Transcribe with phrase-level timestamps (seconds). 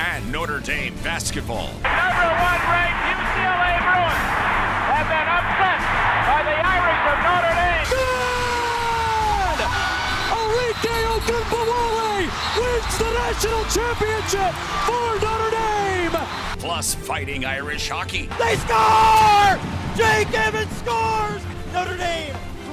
[0.00, 1.68] And Notre Dame basketball.
[1.84, 4.28] Number one ranked UCLA Bruins
[4.88, 5.80] have been upset
[6.24, 7.84] by the Irish of Notre Dame.
[7.92, 9.60] Good!
[10.40, 14.54] Arike Ogunbowale wins the national championship
[14.88, 16.16] for Notre Dame.
[16.58, 18.30] Plus fighting Irish hockey.
[18.38, 19.58] They score!
[19.96, 21.42] Jake Evans scores!
[21.74, 22.34] Notre Dame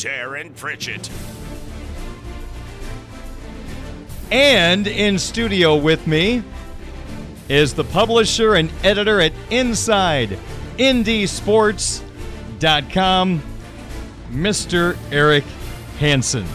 [0.00, 1.10] Darin Pritchett.
[4.30, 6.42] And in studio with me
[7.50, 10.38] is the publisher and editor at Inside
[10.78, 13.42] IndieSports.com,
[14.30, 14.96] Mr.
[15.12, 15.44] Eric
[15.98, 16.46] Hansen.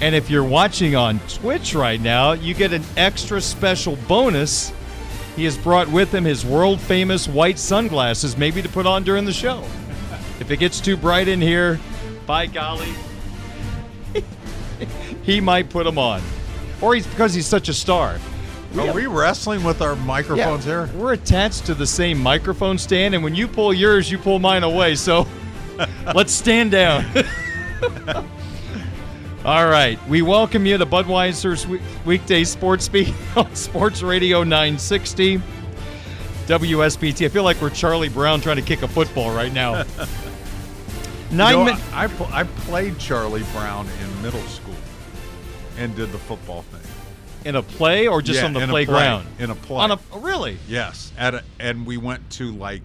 [0.00, 4.72] And if you're watching on Twitch right now, you get an extra special bonus.
[5.34, 9.24] He has brought with him his world famous white sunglasses, maybe to put on during
[9.24, 9.64] the show.
[10.42, 11.78] If it gets too bright in here,
[12.26, 12.92] by golly,
[15.22, 16.20] he might put them on.
[16.80, 18.18] Or he's because he's such a star.
[18.76, 20.98] Are we wrestling with our microphones Yeah, here?
[20.98, 24.64] We're attached to the same microphone stand, and when you pull yours, you pull mine
[24.64, 24.96] away.
[24.96, 25.28] So
[26.12, 27.04] let's stand down.
[29.44, 29.96] All right.
[30.08, 31.68] We welcome you to Budweiser's
[32.04, 35.40] weekday sports beat on Sports Radio 960.
[36.46, 37.26] WSBT.
[37.26, 39.84] I feel like we're Charlie Brown trying to kick a football right now.
[41.32, 44.74] Nine You know, I, pl- I played Charlie Brown in middle school
[45.78, 46.80] and did the football thing.
[47.46, 48.84] in a play or just Yeah, on the in a play.
[48.84, 49.26] playground?
[49.38, 49.78] In a play.
[49.78, 50.58] On a really?
[50.68, 52.82] Yes, at a, and we went to like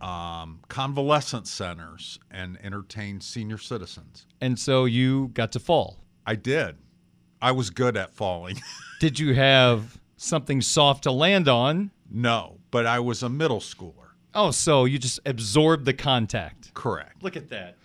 [0.00, 4.26] um, convalescent centers and entertained senior citizens.
[4.40, 5.98] And so you got to fall.
[6.26, 6.76] I did.
[7.40, 8.60] I was good at falling.
[9.00, 11.90] Did you have something soft to land on?
[12.10, 14.01] no, but I was a middle schooler.
[14.34, 16.72] Oh, so you just absorbed the contact.
[16.74, 17.22] Correct.
[17.22, 17.76] Look at that.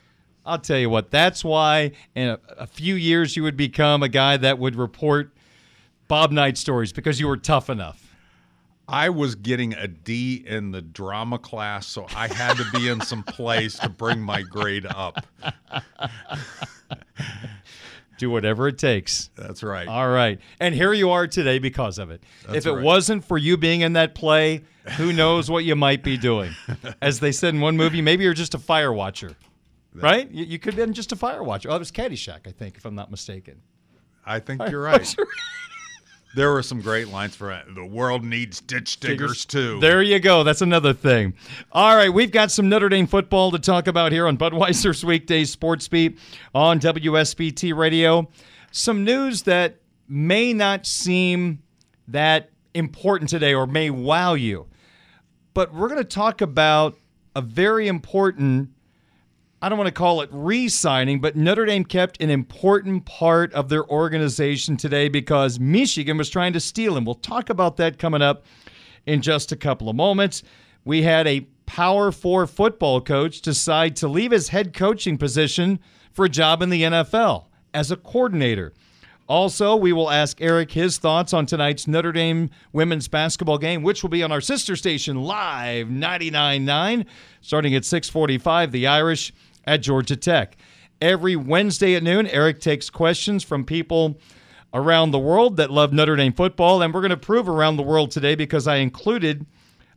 [0.46, 4.08] I'll tell you what, that's why in a, a few years you would become a
[4.08, 5.34] guy that would report
[6.08, 8.16] Bob Knight stories because you were tough enough.
[8.88, 13.02] I was getting a D in the drama class, so I had to be in
[13.02, 15.28] some plays to bring my grade up.
[18.18, 19.30] Do whatever it takes.
[19.36, 19.88] That's right.
[19.88, 20.40] All right.
[20.60, 22.24] And here you are today because of it.
[22.46, 22.84] That's if it right.
[22.84, 24.64] wasn't for you being in that play,
[24.98, 26.54] who knows what you might be doing?
[27.02, 29.36] As they said in one movie, maybe you're just a fire watcher.
[29.94, 30.30] Right?
[30.32, 31.70] You, you could have been just a fire watcher.
[31.70, 33.62] Oh, that was Caddyshack, I think, if I'm not mistaken.
[34.26, 35.16] I think you're right.
[36.38, 37.66] There were some great lines for it.
[37.74, 39.80] The world needs ditch diggers too.
[39.80, 40.44] There you go.
[40.44, 41.34] That's another thing.
[41.72, 45.46] All right, we've got some Notre Dame football to talk about here on Budweiser's Weekday
[45.46, 46.20] Sports Beat
[46.54, 48.30] on WSBT Radio.
[48.70, 49.78] Some news that
[50.08, 51.64] may not seem
[52.08, 54.68] that important today or may wow you.
[55.56, 57.00] But we're going to talk about
[57.36, 58.70] a very important
[59.60, 63.52] I don't want to call it re signing, but Notre Dame kept an important part
[63.54, 67.06] of their organization today because Michigan was trying to steal him.
[67.06, 68.46] We'll talk about that coming up
[69.08, 70.44] in just a couple of moments.
[70.86, 75.80] We had a Power Four football coach decide to leave his head coaching position
[76.14, 78.74] for a job in the NFL as a coordinator.
[79.28, 84.02] Also, we will ask Eric his thoughts on tonight's Notre Dame women's basketball game, which
[84.02, 87.06] will be on our sister station live 99.9,
[87.42, 89.34] starting at 645, the Irish
[89.68, 90.58] at Georgia Tech.
[91.00, 94.20] Every Wednesday at noon, Eric takes questions from people
[94.74, 97.84] around the world that love Notre Dame football, and we're going to prove around the
[97.84, 99.46] world today because I included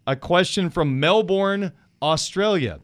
[0.07, 1.73] a question from Melbourne,
[2.03, 2.81] Australia.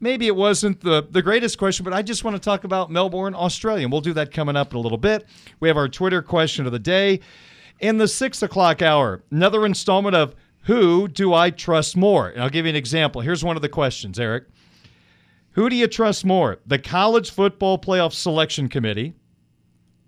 [0.00, 3.34] Maybe it wasn't the, the greatest question, but I just want to talk about Melbourne,
[3.34, 3.84] Australia.
[3.84, 5.26] And we'll do that coming up in a little bit.
[5.58, 7.20] We have our Twitter question of the day.
[7.80, 12.28] In the six o'clock hour, another installment of Who Do I Trust More?
[12.28, 13.22] And I'll give you an example.
[13.22, 14.44] Here's one of the questions, Eric.
[15.58, 19.14] Who do you trust more, the College Football Playoff Selection Committee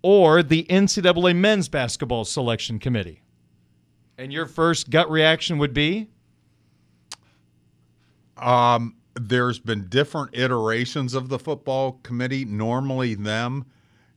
[0.01, 3.25] or the NCAA Men's Basketball Selection Committee?
[4.17, 6.07] And your first gut reaction would be?
[8.37, 12.45] Um, there's been different iterations of the football committee.
[12.45, 13.67] Normally, them,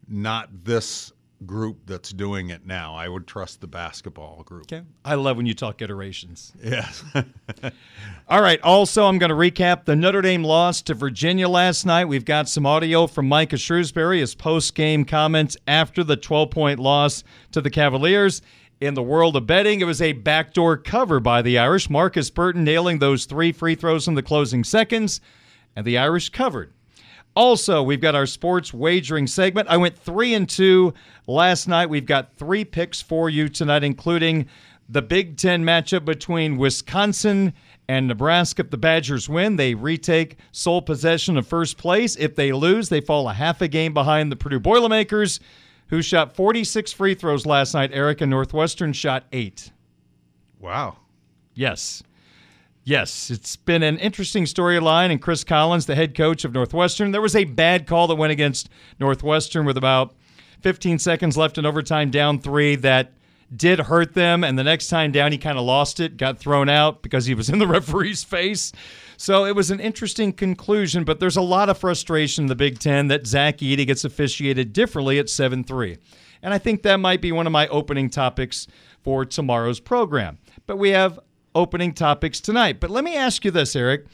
[0.08, 1.13] not this
[1.46, 2.96] group that's doing it now.
[2.96, 4.64] I would trust the basketball group.
[4.64, 4.84] Okay.
[5.06, 6.54] I love when you talk iterations.
[6.64, 7.04] Yes.
[8.28, 8.62] All right.
[8.62, 12.06] Also, I'm going to recap the Notre Dame loss to Virginia last night.
[12.06, 16.80] We've got some audio from Micah Shrewsberry, his post game comments after the 12 point
[16.80, 18.42] loss to the Cavaliers.
[18.82, 21.90] In the world of betting, it was a backdoor cover by the Irish.
[21.90, 25.22] Markus Burton nailing those three free throws in the closing seconds,
[25.76, 26.74] and the Irish covered.
[27.36, 29.68] Also, we've got our sports wagering segment.
[29.68, 30.94] I went three and two
[31.26, 31.90] last night.
[31.90, 34.48] We've got three picks for you tonight, including
[34.88, 37.54] the Big Ten matchup between Wisconsin
[37.88, 38.62] and Nebraska.
[38.62, 42.16] If the Badgers win, they retake sole possession of first place.
[42.16, 45.40] If they lose, they fall a half a game behind the Purdue Boilermakers
[45.88, 47.92] who shot 46 free throws last night.
[47.94, 49.72] Eric and Northwestern shot eight.
[50.60, 50.98] Wow.
[51.54, 52.04] Yes.
[52.86, 55.10] Yes, it's been an interesting storyline.
[55.10, 58.34] And Chris Collins, the head coach of Northwestern, there was a bad call that went
[58.34, 58.70] against
[59.00, 60.14] Northwestern with about
[60.62, 63.14] 15 seconds left in overtime, down three, that
[63.56, 64.44] did hurt them.
[64.44, 67.36] And the next time down, he kind of lost it, got thrown out because he
[67.36, 68.74] was in the referee's face.
[69.16, 72.80] So it was an interesting conclusion, but there's a lot of frustration in the Big
[72.80, 75.98] Ten that Zach Edey gets officiated differently at 7 3.
[76.42, 78.68] And I think that might be one of my opening topics
[79.02, 80.40] for tomorrow's program.
[80.66, 81.20] But we have
[81.56, 82.80] opening topics tonight.
[82.80, 84.06] But let me ask you this, Eric.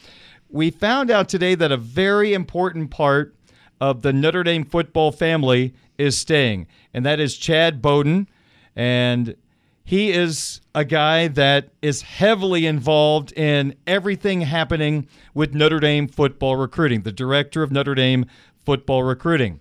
[0.49, 3.35] We found out today that a very important part
[3.79, 8.27] of the Notre Dame football family is staying, and that is Chad Bowden.
[8.75, 9.35] And
[9.83, 16.55] he is a guy that is heavily involved in everything happening with Notre Dame football
[16.55, 18.25] recruiting, the director of Notre Dame
[18.65, 19.59] football recruiting.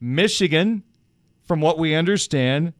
[0.00, 0.82] Michigan,
[1.44, 2.72] from what we understand,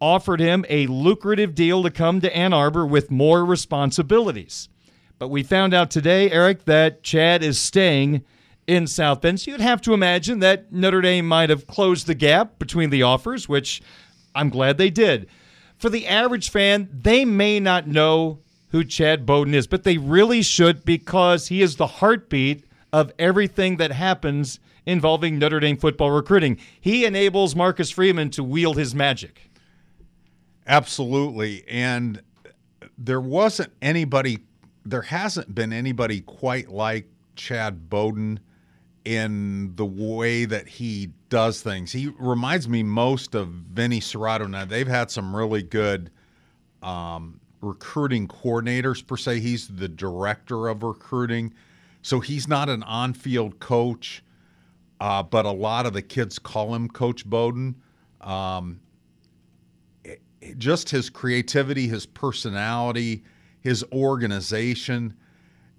[0.00, 4.68] offered him a lucrative deal to come to Ann Arbor with more responsibilities.
[5.18, 8.22] But we found out today, Eric, that Chad is staying
[8.66, 9.40] in South Bend.
[9.40, 13.02] So you'd have to imagine that Notre Dame might have closed the gap between the
[13.02, 13.80] offers, which
[14.34, 15.28] I'm glad they did
[15.78, 18.40] for the average fan, they may not know
[18.70, 23.76] who Chad Bowden is, but they really should because he is the heartbeat of everything
[23.76, 26.58] that happens involving Notre Dame football recruiting.
[26.80, 29.50] He enables Marcus Freeman to wield his magic.
[30.66, 31.64] Absolutely.
[31.68, 32.20] And
[32.98, 34.40] there wasn't anybody,
[34.84, 38.40] there hasn't been anybody quite like Chad Bowden
[39.04, 41.92] in the way that he does things.
[41.92, 44.48] He reminds me most of Vinny Cerrato.
[44.50, 46.10] Now they've had some really good
[46.82, 49.40] um, recruiting coordinators per se.
[49.40, 51.54] He's the director of recruiting,
[52.02, 54.24] so he's not an on-field coach.
[54.98, 57.76] Uh, but a lot of the kids call him Coach Bowden.
[58.22, 58.80] Um,
[60.58, 63.24] just his creativity, his personality,
[63.60, 65.14] his organization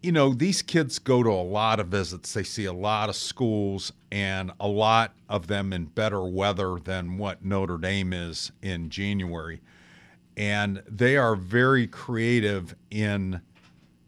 [0.01, 2.33] you know, these kids go to a lot of visits.
[2.33, 7.17] They see a lot of schools and a lot of them in better weather than
[7.17, 9.61] what Notre Dame is in January.
[10.35, 13.41] And they are very creative in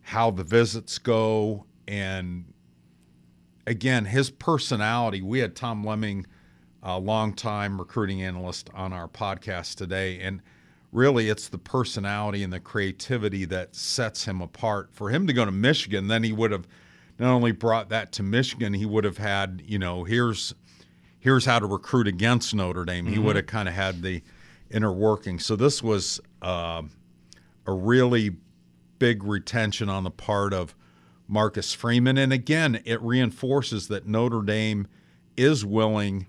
[0.01, 1.65] how the visits go.
[1.87, 2.53] And
[3.65, 5.23] again, his personality.
[5.23, 6.27] We had Tom Lemming,
[6.81, 10.19] a longtime recruiting analyst, on our podcast today.
[10.19, 10.41] And
[10.91, 14.89] really it's the personality and the creativity that sets him apart.
[14.91, 16.67] For him to go to Michigan, then he would have
[17.19, 20.55] not only brought that to Michigan, he would have had, you know, here's
[21.19, 23.05] here's how to recruit against Notre Dame.
[23.05, 23.13] Mm-hmm.
[23.13, 24.23] He would have kind of had the
[24.71, 25.37] inner working.
[25.37, 26.81] So this was uh,
[27.65, 28.37] a really
[28.99, 30.73] big retention on the part of
[31.27, 32.17] Marcus Freeman.
[32.17, 34.87] And again, it reinforces that Notre Dame
[35.35, 36.27] is willing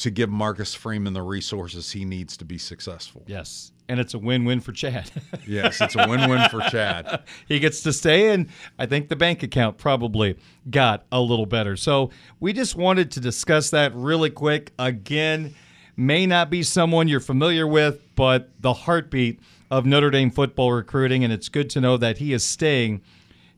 [0.00, 3.22] to give Marcus Freeman the resources he needs to be successful.
[3.26, 5.10] Yes and it's a win-win for Chad.
[5.48, 7.24] yes, it's a win-win for Chad.
[7.48, 10.38] he gets to stay, and I think the bank account probably
[10.70, 11.76] got a little better.
[11.76, 14.72] So we just wanted to discuss that really quick.
[14.78, 15.56] Again,
[15.96, 19.40] may not be someone you're familiar with, but the heartbeat
[19.72, 23.02] of Notre Dame football recruiting, and it's good to know that he is staying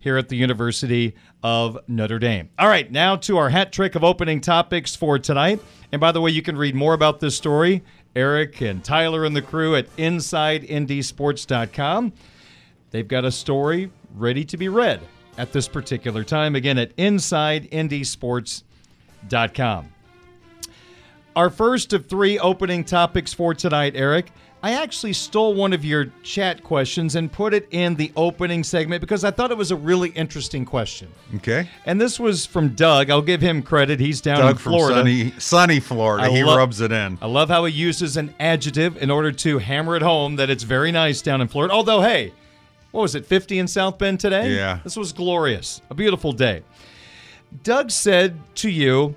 [0.02, 2.50] here at the University of Notre Dame.
[2.59, 5.61] All right, now to our hat trick of opening topics for tonight.
[5.92, 9.35] And by the way, you can read more about this story Eric and Tyler and
[9.35, 12.12] the crew at InsideNDSports.com.
[12.90, 15.00] they've got a story ready to be read
[15.38, 16.56] at this particular time.
[16.56, 19.88] Again, at InsideNDSports.com.
[21.35, 24.30] Our first of three opening topics for tonight, Eric.
[24.64, 29.00] I actually stole one of your chat questions and put it in the opening segment
[29.00, 31.09] because I thought it was a really interesting question.
[31.37, 31.69] Okay.
[31.85, 33.11] And this was from Doug.
[33.11, 33.99] I'll give him credit.
[33.99, 35.00] He's down Doug in Florida.
[35.00, 36.28] from sunny, sunny Florida.
[36.28, 37.19] I he lo- rubs it in.
[37.21, 40.62] I love how he uses an adjective in order to hammer it home that it's
[40.62, 41.75] very nice down in Florida.
[41.75, 42.33] Although, hey,
[42.92, 44.54] what was it, 50 in South Bend today?
[44.54, 44.78] Yeah.
[44.85, 45.83] This was glorious.
[45.90, 46.62] A beautiful day.
[47.64, 49.16] Doug said to you,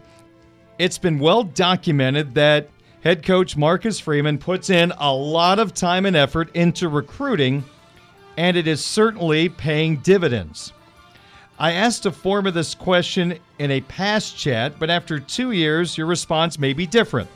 [0.80, 2.70] it's been well documented that
[3.06, 7.64] head coach Marcus Freeman puts in a lot of time and effort into recruiting,
[8.36, 10.74] and it is certainly paying dividends.
[11.60, 15.96] I asked a form of this question in a past chat, but after two years,
[15.96, 17.30] your response may be different.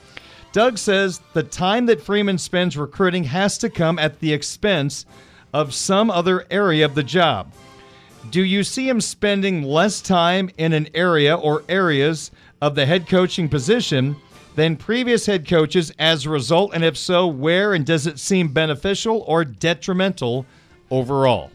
[0.53, 5.05] Doug says the time that Freeman spends recruiting has to come at the expense
[5.53, 7.53] of some other area of the job.
[8.31, 13.07] Do you see him spending less time in an area or areas of the head
[13.07, 14.15] coaching position
[14.56, 16.72] than previous head coaches as a result?
[16.74, 17.74] And if so, where?
[17.74, 20.46] And does it seem beneficial or detrimental
[20.91, 21.51] overall?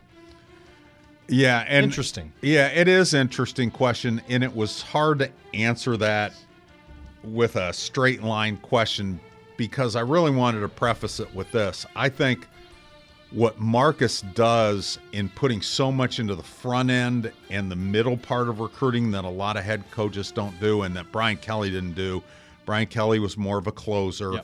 [1.28, 2.32] Yeah, and Interesting.
[2.42, 6.34] Yeah, it is interesting question, and it was hard to answer that
[7.22, 9.18] with a straight line question
[9.56, 11.86] because I really wanted to preface it with this.
[11.96, 12.46] I think
[13.30, 18.48] what Marcus does in putting so much into the front end and the middle part
[18.48, 21.94] of recruiting that a lot of head coaches don't do, and that Brian Kelly didn't
[21.94, 22.22] do.
[22.64, 24.40] Brian Kelly was more of a closer.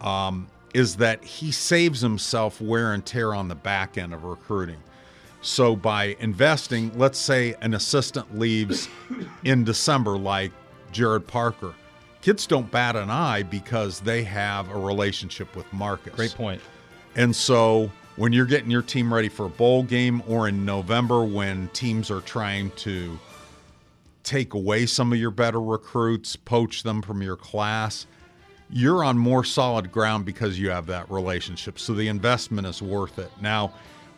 [0.00, 4.76] Um, is that he saves himself wear and tear on the back end of recruiting.
[5.40, 8.88] So by investing, let's say an assistant leaves
[9.44, 10.52] in December, like
[10.92, 11.74] Jared Parker,
[12.22, 16.14] kids don't bat an eye because they have a relationship with Marcus.
[16.14, 16.60] Great point.
[17.14, 21.24] And so when you're getting your team ready for a bowl game or in November
[21.24, 23.18] when teams are trying to
[24.28, 28.06] take away some of your better recruits, poach them from your class,
[28.68, 31.78] you're on more solid ground because you have that relationship.
[31.78, 33.30] So the investment is worth it.
[33.40, 33.72] Now,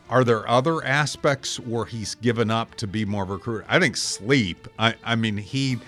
[0.09, 3.65] are there other aspects where he's given up to be more of a recruiter?
[3.69, 4.67] I think sleep.
[4.77, 5.79] I, I mean, he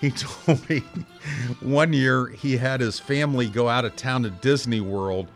[0.00, 0.80] he told me
[1.60, 5.28] one year he had his family go out of town to Disney World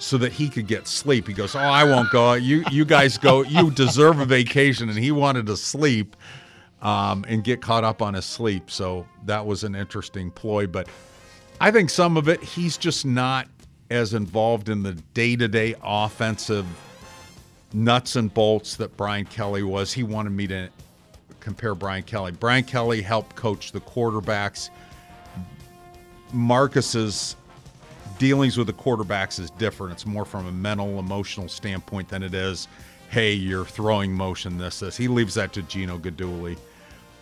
[0.00, 1.28] so that he could get sleep.
[1.28, 2.32] He goes, "Oh, I won't go.
[2.32, 3.42] You you guys go.
[3.42, 6.16] You deserve a vacation." And he wanted to sleep
[6.82, 8.70] um, and get caught up on his sleep.
[8.70, 10.66] So that was an interesting ploy.
[10.66, 10.88] But
[11.60, 13.48] I think some of it he's just not
[13.90, 16.66] as involved in the day to day offensive
[17.72, 19.92] nuts and bolts that Brian Kelly was.
[19.92, 20.68] He wanted me to
[21.40, 22.32] compare Brian Kelly.
[22.32, 24.70] Brian Kelly helped coach the quarterbacks.
[26.32, 27.36] Marcus's
[28.18, 29.92] dealings with the quarterbacks is different.
[29.94, 32.68] It's more from a mental, emotional standpoint than it is,
[33.08, 34.96] hey, you're throwing motion, this, this.
[34.96, 36.56] He leaves that to Gino Guidugli.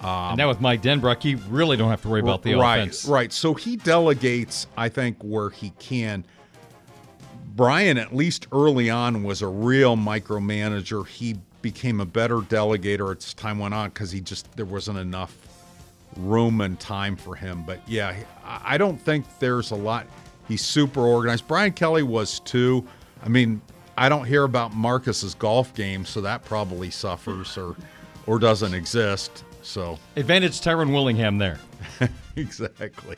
[0.00, 2.78] Um, and now with Mike Denbrock, you really don't have to worry about the right,
[2.78, 3.04] offense.
[3.06, 3.32] Right.
[3.32, 6.24] So he delegates, I think, where he can.
[7.56, 11.06] Brian, at least early on, was a real micromanager.
[11.06, 15.36] He became a better delegator as time went on because he just there wasn't enough
[16.16, 17.64] room and time for him.
[17.66, 18.14] But yeah,
[18.44, 20.06] I I don't think there's a lot.
[20.46, 21.48] He's super organized.
[21.48, 22.86] Brian Kelly was too.
[23.24, 23.60] I mean,
[23.96, 27.74] I don't hear about Marcus's golf game, so that probably suffers or
[28.26, 29.42] or doesn't exist.
[29.62, 31.58] So Advantage Tyrone Willingham there.
[32.36, 33.16] exactly.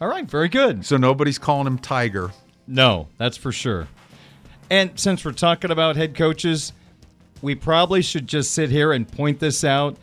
[0.00, 0.84] All right, very good.
[0.84, 2.32] So nobody's calling him Tiger.
[2.66, 3.88] No, that's for sure.
[4.70, 6.72] And since we're talking about head coaches,
[7.40, 9.96] we probably should just sit here and point this out.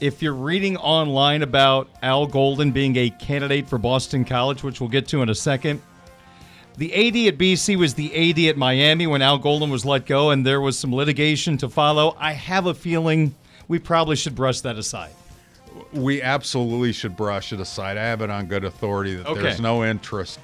[0.00, 4.90] If you're reading online about Al Golden being a candidate for Boston College, which we'll
[4.90, 5.82] get to in a second,
[6.76, 10.30] the AD at BC was the AD at Miami when Al Golden was let go,
[10.30, 12.14] and there was some litigation to follow.
[12.18, 13.34] I have a feeling
[13.68, 15.12] we probably should brush that aside.
[15.92, 17.96] We absolutely should brush it aside.
[17.96, 19.42] I have it on good authority that Okay.
[19.42, 20.38] there's no interest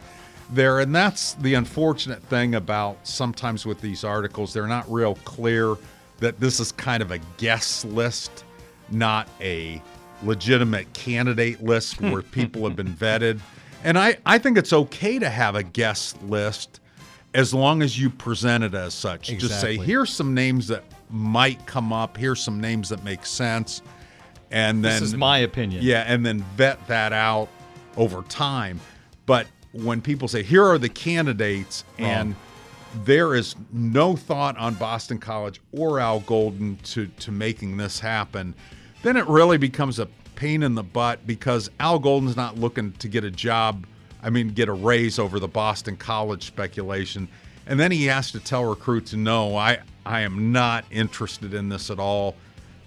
[0.52, 0.80] there.
[0.80, 5.76] And that's the unfortunate thing about sometimes with these articles, they're not real clear
[6.18, 8.44] that this is kind of a guest list,
[8.90, 9.82] not a
[10.22, 12.10] legitimate candidate list hmm.
[12.10, 13.40] where people have been vetted.
[13.84, 16.80] And I, I think it's okay to have a guest list
[17.34, 19.28] as long as you present it as such.
[19.28, 23.82] Just say, here's some names that might come up, here's some names that make sense.
[24.50, 25.82] And then This is my opinion.
[25.82, 27.48] yeah, and then vet that out
[27.96, 28.80] over time.
[29.24, 32.34] But when people say, here are the candidates, and
[33.04, 38.54] there is no thought on Boston College or Al Golden to, to making this happen,
[39.02, 43.08] then it really becomes a pain in the butt because Al Golden's not looking to
[43.08, 43.86] get a job,
[44.22, 47.28] I mean, get a raise over the Boston College speculation.
[47.66, 51.90] And then he has to tell recruits, no, I, I am not interested in this
[51.90, 52.34] at all.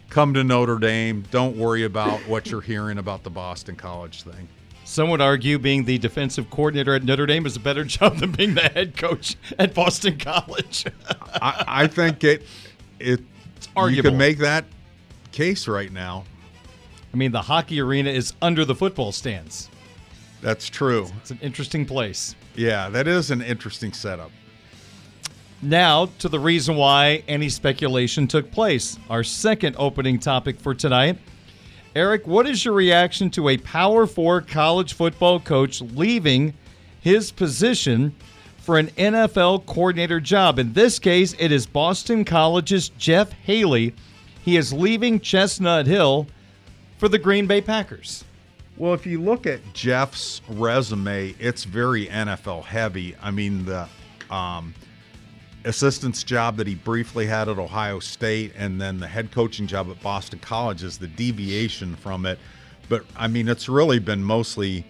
[0.10, 1.24] Come to Notre Dame.
[1.32, 4.48] Don't worry about what you're hearing about the Boston College thing.
[4.84, 8.32] Some would argue being the defensive coordinator at Notre Dame is a better job than
[8.32, 10.86] being the head coach at Boston College.
[11.42, 12.44] I, I think it
[13.00, 13.26] it you
[13.76, 14.12] arguable.
[14.12, 14.66] can make that
[15.32, 16.24] case right now.
[17.14, 19.70] I mean, the hockey arena is under the football stands.
[20.42, 21.08] That's true.
[21.22, 22.36] It's an interesting place.
[22.56, 24.32] Yeah, that is an interesting setup.
[25.66, 29.00] Now, to the reason why any speculation took place.
[29.10, 31.18] Our second opening topic for tonight.
[31.96, 36.54] Eric, what is your reaction to a Power Four college football coach leaving
[37.02, 38.14] his position
[38.60, 40.60] for an NFL coordinator job?
[40.60, 43.94] In this case, it is Boston College's Jeff Hafley.
[44.44, 46.28] He is leaving Chestnut Hill
[47.00, 48.24] for the Green Bay Packers.
[48.78, 53.16] Well, if you look at Jeff's resume, it's very NFL heavy.
[53.20, 53.88] I mean, the
[54.30, 54.76] um,
[55.66, 59.90] assistant's job that he briefly had at Ohio State and then the head coaching job
[59.90, 62.40] at Boston College is the deviation from it.
[62.88, 64.86] But I mean, it's really been mostly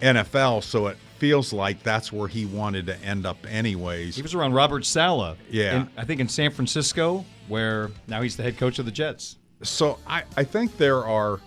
[0.00, 4.16] NFL, so it feels like that's where he wanted to end up, anyways.
[4.16, 5.36] He was around Robert Saleh.
[5.50, 5.82] Yeah.
[5.82, 9.36] in- I think in San Francisco, where now he's the head coach of the Jets.
[9.62, 11.40] So I, I think there are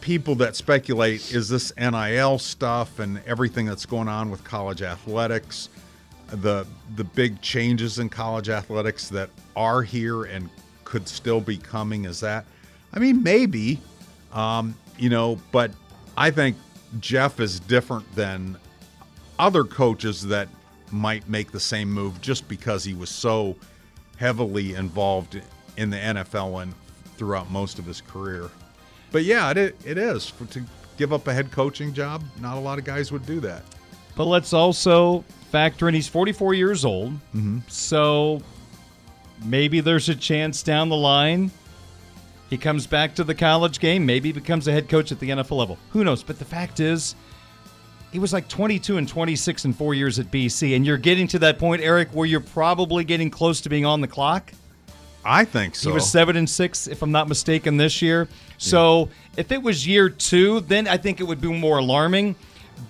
[0.00, 5.68] people that speculate is this NIL stuff and everything that's going on with college athletics,
[6.28, 6.66] the
[6.96, 10.48] the big changes in college athletics that are here and
[10.84, 12.04] could still be coming.
[12.04, 12.44] Is that?
[12.92, 13.80] I mean, maybe,
[14.32, 15.70] um, you know, but
[16.16, 16.56] I think
[17.00, 18.56] Jeff is different than
[19.38, 20.48] other coaches that
[20.90, 23.56] might make the same move just because he was so
[24.16, 25.40] heavily involved
[25.76, 26.74] in the NFL and
[27.16, 28.50] throughout most of his career.
[29.12, 30.62] But yeah, it, it is for, to
[30.96, 32.24] give up a head coaching job.
[32.40, 33.62] Not a lot of guys would do that.
[34.18, 37.12] But let's also factor in he's 44 years old.
[37.34, 37.60] Mm-hmm.
[37.68, 38.42] So
[39.44, 41.50] maybe there's a chance down the line
[42.50, 44.06] he comes back to the college game.
[44.06, 45.78] Maybe he becomes a head coach at the NFL level.
[45.90, 46.22] Who knows?
[46.22, 47.14] But the fact is,
[48.10, 50.74] he was like 22 and 26 in four years at BC.
[50.74, 54.00] And you're getting to that point, Eric, where you're probably getting close to being on
[54.00, 54.50] the clock.
[55.24, 55.90] I think so.
[55.90, 58.28] He was seven and six, if I'm not mistaken, this year.
[58.56, 62.34] So if it was year two, then I think it would be more alarming.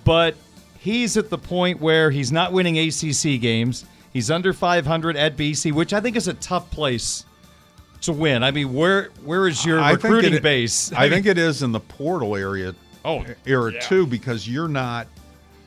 [0.05, 0.35] But
[0.79, 3.85] he's at the point where he's not winning ACC games.
[4.11, 7.25] He's under 500 at BC, which I think is a tough place
[8.01, 8.43] to win.
[8.43, 10.91] I mean, where where is your I recruiting it- base?
[10.93, 12.73] I think it is in the portal area.
[13.05, 13.79] Oh, era yeah.
[13.79, 15.07] too, because you're not,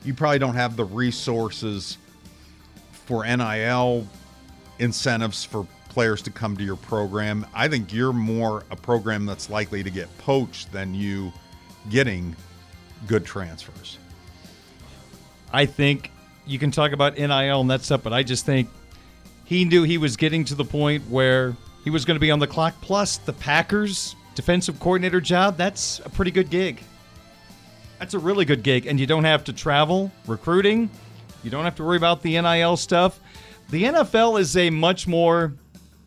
[0.03, 1.97] you probably don't have the resources
[2.91, 4.07] for NIL
[4.79, 7.45] incentives for players to come to your program.
[7.53, 11.31] I think you're more a program that's likely to get poached than you
[11.89, 12.35] getting
[13.07, 13.97] good transfers.
[15.53, 16.11] I think
[16.45, 18.67] you can talk about NIL and that stuff, but I just think
[19.45, 22.39] he knew he was getting to the point where he was going to be on
[22.39, 22.73] the clock.
[22.81, 26.81] Plus, the Packers defensive coordinator job, that's a pretty good gig.
[27.99, 28.87] That's a really good gig.
[28.87, 30.89] And you don't have to travel recruiting,
[31.43, 33.19] you don't have to worry about the NIL stuff.
[33.69, 35.53] The NFL is a much more,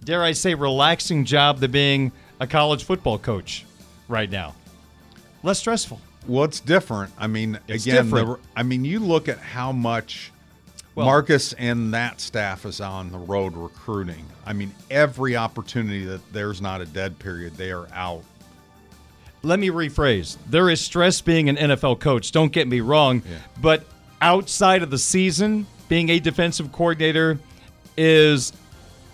[0.04, 3.64] dare I say, relaxing job than being a college football coach
[4.08, 4.54] right now.
[5.42, 6.00] Less stressful.
[6.26, 7.12] Well, it's different.
[7.18, 8.38] I mean, It's again, the.
[8.56, 10.32] I mean, you look at how much
[10.94, 14.24] Well- Marcus and that staff is on the road recruiting.
[14.44, 18.22] I mean, every opportunity that there's not a dead period, they are out.
[19.42, 20.36] let me rephrase.
[20.48, 22.32] There is stress being an NFL coach.
[22.32, 23.22] Don't get me wrong,
[23.60, 23.84] but
[24.20, 27.38] outside of the season, being a defensive coordinator
[27.96, 28.52] is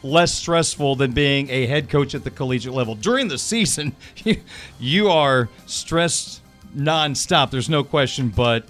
[0.03, 2.94] less stressful than being a head coach at the collegiate level.
[2.94, 3.94] During the season,
[4.25, 4.37] you,
[4.81, 6.41] you are stressed
[6.76, 7.50] nonstop.
[7.50, 8.28] There's no question.
[8.28, 8.64] But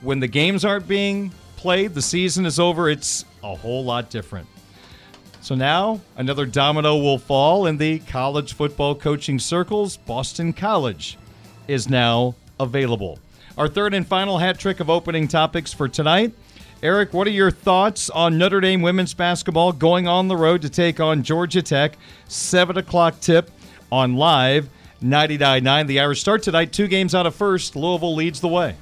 [0.00, 2.88] when the games aren't being played, the season is over.
[2.88, 4.48] It's a whole lot different.
[5.40, 9.96] So now another domino will fall in the college football coaching circles.
[9.96, 11.18] Boston College
[11.68, 13.18] is now available.
[13.56, 16.32] Our third and final hat trick of opening topics for tonight.
[16.82, 20.68] Eric, what are your thoughts on Notre Dame women's basketball going on the road to
[20.68, 21.96] take on Georgia Tech?
[22.28, 23.50] 7 o'clock tip
[23.90, 24.68] on live
[25.02, 25.86] 99.9.
[25.86, 27.76] The Irish start tonight, two games out of first.
[27.76, 28.74] Louisville leads the way.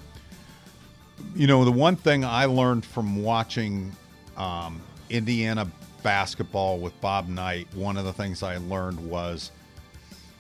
[1.35, 3.93] You know, the one thing I learned from watching
[4.37, 5.69] um, Indiana
[6.03, 9.51] basketball with Bob Knight, one of the things I learned was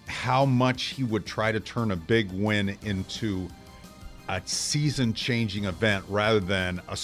[0.06, 3.48] how much he would try to turn a big win into
[4.28, 6.96] a season changing event rather than a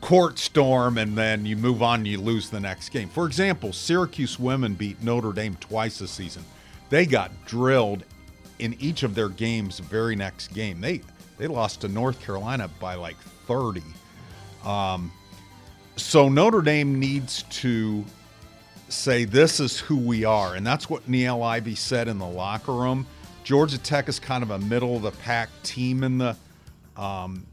[0.00, 3.08] court storm and then you move on and you lose the next game.
[3.08, 6.44] For example, Syracuse women beat Notre Dame twice this season.
[6.90, 8.04] They got drilled
[8.58, 10.80] in each of their games very next game.
[10.80, 11.02] They
[11.38, 13.82] they lost to North Carolina by like 30.
[14.64, 15.12] Um,
[15.96, 18.04] So Notre Dame needs to
[18.88, 22.72] say this is who we are, and that's what Niele Ivey said in the locker
[22.72, 23.06] room.
[23.44, 26.36] Georgia Tech is kind of a middle of the pack team in the
[26.96, 27.46] um,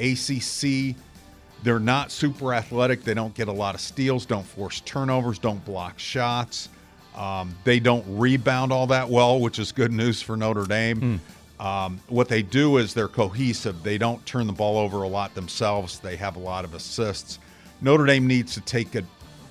[0.00, 0.96] ACC.
[1.62, 3.04] They're not super athletic.
[3.04, 6.68] They don't get a lot of steals, don't force turnovers, don't block shots.
[7.18, 11.20] Um, they don't rebound all that well, which is good news for Notre Dame.
[11.58, 11.64] Mm.
[11.64, 13.82] Um, what they do is they're cohesive.
[13.82, 15.98] They don't turn the ball over a lot themselves.
[15.98, 17.40] They have a lot of assists.
[17.80, 19.02] Notre Dame needs to take a,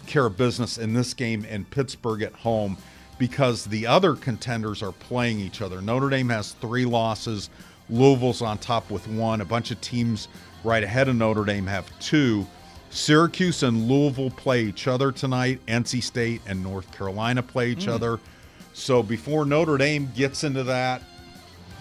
[0.05, 2.77] care of business in this game in Pittsburgh at home
[3.17, 5.81] because the other contenders are playing each other.
[5.81, 7.49] Notre Dame has three losses.
[7.89, 9.41] Louisville's on top with one.
[9.41, 10.29] A bunch of teams
[10.63, 12.47] right ahead of Notre Dame have two.
[12.97, 15.63] Syracuse and Louisville play each other tonight.
[15.67, 17.93] NC State and North Carolina play each mm.
[17.93, 18.19] other.
[18.73, 21.03] So before Notre Dame gets into that,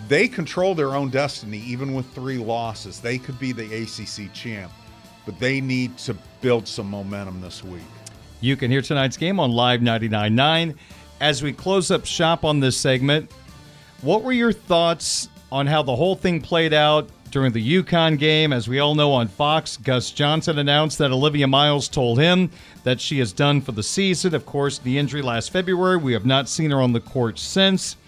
[0.09, 3.01] they control their own destiny, even with three losses.
[3.01, 4.71] They could be the ACC champ,
[5.25, 7.83] but they need to build some momentum this week.
[8.43, 10.77] You can hear tonight's game on Live 99.9.
[11.23, 13.33] As we close up shop on this segment,
[14.03, 18.51] what were your thoughts on how the whole thing played out during the UConn game.
[18.51, 22.51] As we all know on Fox, Gus Johnson announced that Olivia Miles told him
[22.83, 24.35] that she is done for the season.
[24.35, 27.99] Of course, the injury last February, we have not seen her on the court since.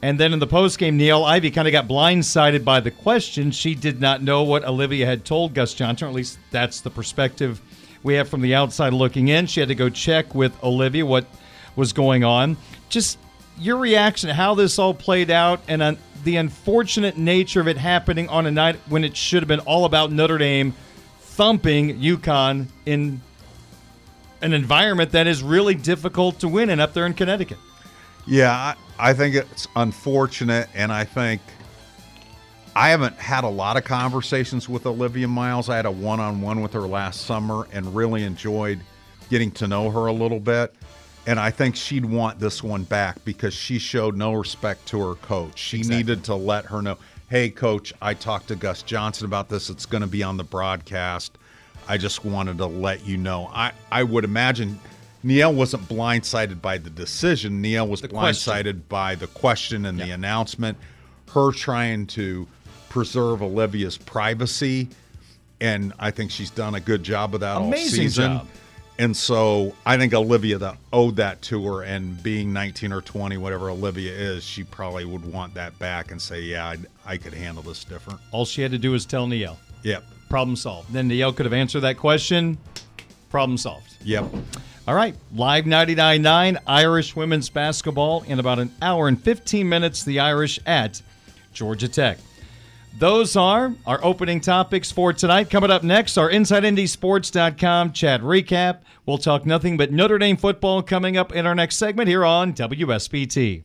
[0.00, 3.50] And then in the postgame, Niele Ivey kind of got blindsided by the question.
[3.50, 6.88] She did not know what Olivia had told Gus Johnson, or at least that's the
[6.88, 7.60] perspective
[8.02, 9.46] we have from the outside looking in.
[9.46, 11.26] She had to go check with Olivia what
[11.76, 12.56] was going on.
[12.88, 13.18] Just
[13.58, 15.94] your reaction, how this all played out, and uh,
[16.26, 19.84] the unfortunate nature of it happening on a night when it should have been all
[19.84, 20.74] about Notre Dame
[21.20, 23.20] thumping UConn in
[24.42, 27.58] an environment that is really difficult to win in up there in Connecticut.
[28.26, 31.40] Yeah, I, I think it's unfortunate, and I think
[32.74, 35.68] I haven't had a lot of conversations with Olivia Miles.
[35.68, 38.80] I had a one on one with her last summer and really enjoyed
[39.30, 40.74] getting to know her a little bit.
[41.26, 45.14] And I think she'd want this one back because she showed no respect to her
[45.16, 45.58] coach.
[45.58, 45.96] She exactly.
[45.96, 49.68] needed to let her know, hey, coach, I talked to Gus Johnson about this.
[49.68, 51.36] It's going to be on the broadcast.
[51.88, 53.50] I just wanted to let you know.
[53.52, 54.78] I, I would imagine
[55.24, 57.60] Niele wasn't blindsided by the decision.
[57.62, 58.84] Niele was the blindsided question.
[58.88, 60.78] by the question and the announcement,
[61.32, 62.46] her trying to
[62.88, 64.88] preserve Olivia's privacy.
[65.60, 68.32] And I think she's done a good job of that Amazing all season.
[68.38, 68.48] Job.
[68.98, 73.36] And so I think Olivia that owed that to her, and being 19 or 20,
[73.36, 77.34] whatever Olivia is, she probably would want that back and say, "Yeah, I, I could
[77.34, 79.56] handle this different." All she had to do was tell Niele.
[79.82, 80.04] Yep.
[80.30, 80.92] Problem solved.
[80.92, 82.58] Then Niele could have answered that question.
[83.28, 83.96] Problem solved.
[84.02, 84.24] Yep.
[84.88, 85.14] All right.
[85.34, 90.04] Live 99.9 Irish women's basketball in about an hour and 15 minutes.
[90.04, 91.02] The Irish at
[91.52, 92.18] Georgia Tech.
[92.98, 95.50] Those are our opening topics for tonight.
[95.50, 98.78] Coming up next, our InsideNDSports.com chat recap.
[99.04, 102.54] We'll talk nothing but Notre Dame football coming up in our next segment here on
[102.54, 103.64] WSBT.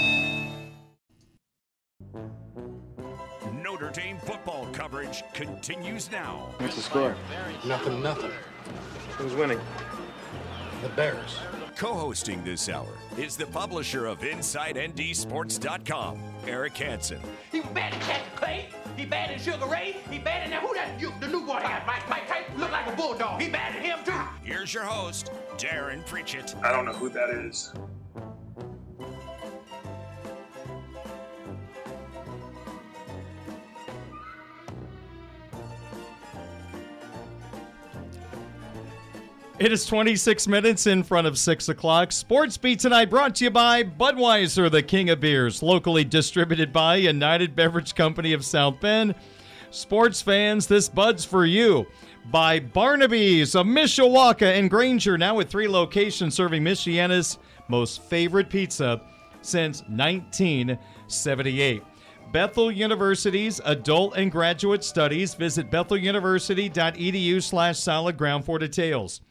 [5.33, 6.49] Continues now.
[6.57, 7.15] What's the score?
[7.65, 8.31] Nothing, nothing.
[9.17, 9.59] Who's winning?
[10.81, 11.39] The Bears.
[11.75, 17.19] Co-hosting this hour is the publisher of InsideNDSports.com, Eric Hansen.
[17.51, 18.67] He bad in Captain Clay.
[18.97, 19.95] He bad in Sugar Ray.
[20.09, 20.61] He bad in that.
[20.61, 20.99] Who that?
[20.99, 22.59] You, the new boy got Mike Mike Tyson.
[22.59, 23.41] Look like a bulldog.
[23.41, 24.19] He bad in him too.
[24.43, 26.55] Here's your host, Darin Pritchett.
[26.63, 27.73] I don't know who that is.
[39.61, 42.11] It is 26 minutes in front of 6 o'clock.
[42.11, 46.95] Sports Beat tonight brought to you by Budweiser, the king of beers, locally distributed by
[46.95, 49.13] United Beverage Company of South Bend.
[49.69, 51.85] Sports fans, this Bud's for you.
[52.31, 58.99] By Barnaby's of Mishawaka and Granger, now with three locations serving Michiana's most favorite pizza
[59.43, 61.83] since 1978.
[62.31, 65.35] Bethel University's Adult and Graduate Studies.
[65.35, 69.21] Visit betheluniversity.edu slash solid ground for details.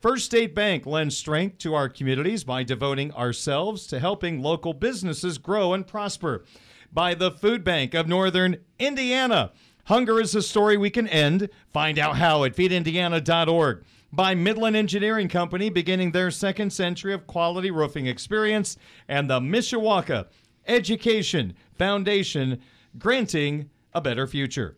[0.00, 5.38] First State Bank lends strength to our communities by devoting ourselves to helping local businesses
[5.38, 6.44] grow and prosper.
[6.92, 9.50] By the Food Bank of Northern Indiana.
[9.86, 11.48] Hunger is a story we can end.
[11.72, 13.84] Find out how at feedindiana.org.
[14.12, 18.76] by Midland Engineering Company, beginning their second century of quality roofing experience,
[19.08, 20.28] and the Mishawaka
[20.68, 22.60] Education Foundation,
[22.98, 24.76] granting a better future.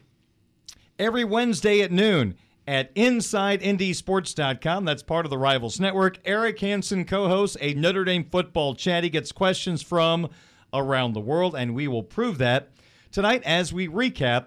[0.99, 2.37] Every Wednesday at noon
[2.71, 4.85] at InsideNDSports.com.
[4.85, 9.03] that's part of the Rivals Network, Eric Hansen co hosts a Notre Dame football chat.
[9.03, 10.31] He gets questions from
[10.73, 12.69] around the world, and we will prove that
[13.11, 14.47] tonight as we recap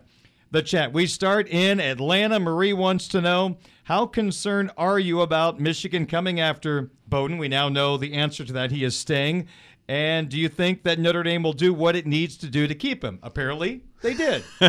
[0.52, 0.94] the chat.
[0.94, 2.40] We start in Atlanta.
[2.40, 7.38] Marie wants to know how concerned are you about Michigan coming after Bowden?
[7.38, 8.72] We now know the answer to that.
[8.72, 9.50] He is staying.
[9.90, 12.74] And do you think that Notre Dame will do what it needs to do to
[12.74, 13.20] keep him?
[13.22, 14.44] Apparently, they did.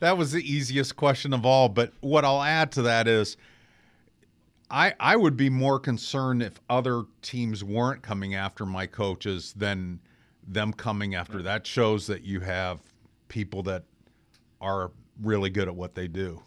[0.00, 1.68] that was the easiest question of all.
[1.68, 3.36] But what I'll add to that is
[4.70, 10.00] I, I would be more concerned if other teams weren't coming after my coaches than
[10.48, 11.42] them coming after.
[11.42, 12.80] That shows that you have
[13.28, 13.84] people that
[14.60, 14.90] are
[15.20, 16.42] really good at what they do.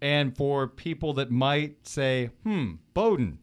[0.00, 3.38] And for people that might say, hmm, Bowden,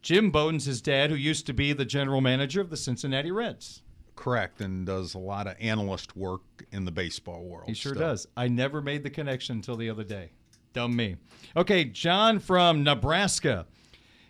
[0.00, 3.82] Jim Bowden's his dad, who used to be the general manager of the Cincinnati Reds.
[4.16, 6.40] Correct, and does a lot of analyst work
[6.72, 7.68] in the baseball world.
[7.68, 8.08] He sure still.
[8.08, 8.26] does.
[8.36, 10.30] I never made the connection until the other day.
[10.72, 11.16] Dumb me.
[11.56, 13.66] Okay, John from Nebraska.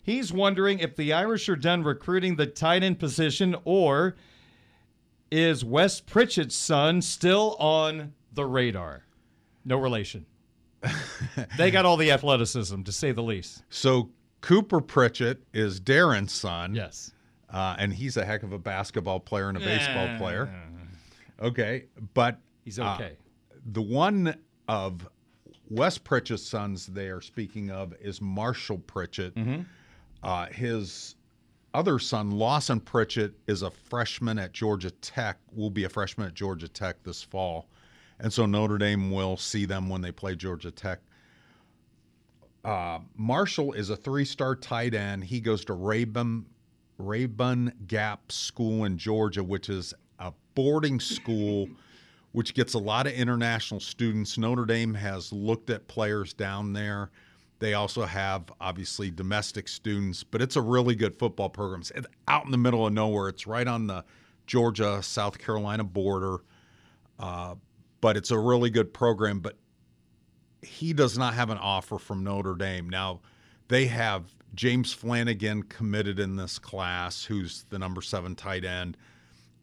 [0.03, 4.17] He's wondering if the Irish are done recruiting the tight end position or
[5.31, 9.05] is Wes Pritchett's son still on the radar?
[9.65, 10.27] No relation.
[11.57, 13.63] they got all the athleticism, to say the least.
[13.71, 16.75] So Cooper Pritchett is Darin's son.
[16.75, 17.13] Yes.
[17.49, 20.53] Uh, and he's a heck of a basketball player and a baseball player.
[21.43, 23.17] Okay, but he's uh, okay.
[23.73, 24.35] the one
[24.69, 25.09] of
[25.69, 29.35] Wes Pritchett's sons they are speaking of is Marshall Pritchett.
[29.35, 29.63] Mm-hmm.
[30.23, 31.17] Uh, his
[31.75, 35.39] other son, Lawson Pritchett, is a freshman at Georgia Tech.
[35.53, 37.67] Will be a freshman at Georgia Tech this fall,
[38.21, 41.01] and so Notre Dame will see them when they play Georgia Tech.
[42.65, 45.25] Uh, Marshall is a three-star tight end.
[45.25, 46.45] He goes to Rabun
[47.01, 49.93] Rabun Gap School in Georgia, which is
[50.55, 51.69] boarding school
[52.33, 54.37] which gets a lot of international students.
[54.37, 57.11] Notre Dame has looked at players down there.
[57.59, 61.83] They also have obviously domestic students, but it's a really good football program.
[61.95, 63.29] It's out in the middle of nowhere.
[63.29, 64.05] It's right on the
[64.47, 66.39] Georgia South Carolina border,
[67.21, 67.55] uh,
[68.01, 69.39] but it's a really good program.
[69.39, 69.57] But
[70.63, 72.89] he does not have an offer from Notre Dame.
[72.89, 73.21] Now,
[73.69, 78.97] they have James Flanagan committed in this class, who's the number seven tight end,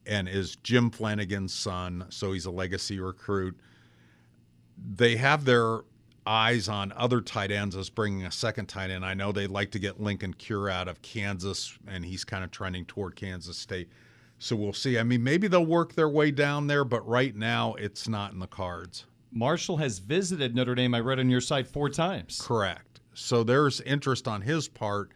[0.06, 3.60] and is Jim Flanagan's son, so he's a legacy recruit.
[4.96, 5.82] They have their
[6.26, 9.06] eyes on other tight ends as bringing a second tight end.
[9.06, 12.52] I know they like to get Linkon Cure out of Kansas, and he's kind of
[12.52, 13.90] trending toward Kansas State.
[14.38, 14.98] So we'll see.
[14.98, 18.40] I mean, maybe they'll work their way down there, but right now it's not in
[18.40, 19.06] the cards.
[19.32, 22.42] Marshall has visited Notre Dame, I read on your site, four times.
[22.42, 23.02] Correct.
[23.14, 25.12] So there's interest on his part,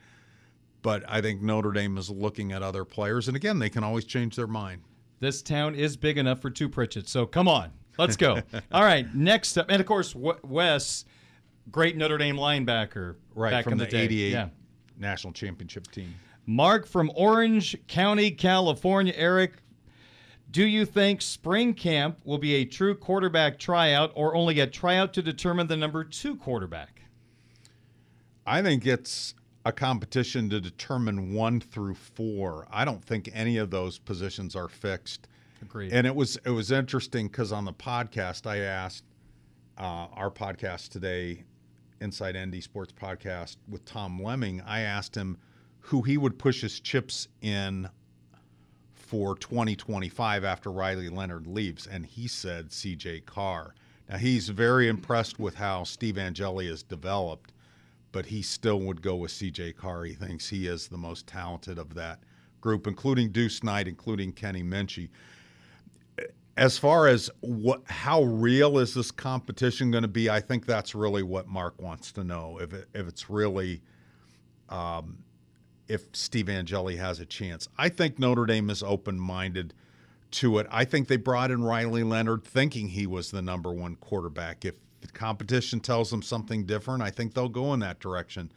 [0.84, 3.28] but I think Notre Dame is looking at other players.
[3.28, 4.82] And again, they can always change their mind.
[5.20, 7.72] This town is big enough for two Pritchett, so come on.
[7.98, 8.42] Let's go.
[8.72, 9.68] All right, next up.
[9.70, 11.06] And of course, Wes,
[11.72, 13.16] great Notre Dame linebacker.
[13.34, 14.50] Right, from the, the, 88 Yeah.
[14.98, 16.14] national championship team.
[16.46, 19.14] Mark from Orange County, California.
[19.16, 19.54] Eric,
[20.52, 25.14] do you think spring camp will be a true quarterback tryout or only a tryout
[25.14, 27.04] to determine the number two quarterback?
[28.46, 29.36] I think it's
[29.66, 32.68] a competition to determine one through four.
[32.72, 35.28] I don't think any of those positions are fixed.
[35.62, 35.94] Agreed.
[35.94, 39.06] And it was it was interesting because on the podcast I asked
[39.78, 41.44] uh, our podcast today,
[42.02, 44.62] Inside ND Sports Podcast with Tom Lemming.
[44.62, 45.38] I asked him
[45.80, 47.90] who he would push his chips in
[48.94, 53.22] for 2025 after Riley Leonard leaves, and he said C.J.
[53.22, 53.74] Carr.
[54.10, 57.53] Now he's very impressed with how Steve Angeli has developed,
[58.14, 59.74] but he still would go with C.J.
[59.74, 60.06] Carr.
[60.06, 62.22] He thinks he is the most talented of that
[62.62, 65.10] group, including Deuce Knight, including Kenny Minchey
[66.56, 70.94] as far as what how real is this competition going to be, I think that's
[70.94, 72.60] really what Mark wants to know.
[72.62, 73.82] If it, if it's really
[74.70, 75.18] um,
[75.88, 77.68] if Steve Angeli has a chance.
[77.78, 79.74] I think Notre Dame is open minded
[80.32, 80.68] to it.
[80.72, 84.66] I think they brought in Riley Leonard thinking he was the number one quarterback.
[84.66, 84.76] If
[85.14, 88.52] competition tells them something different, I think they'll go in that direction.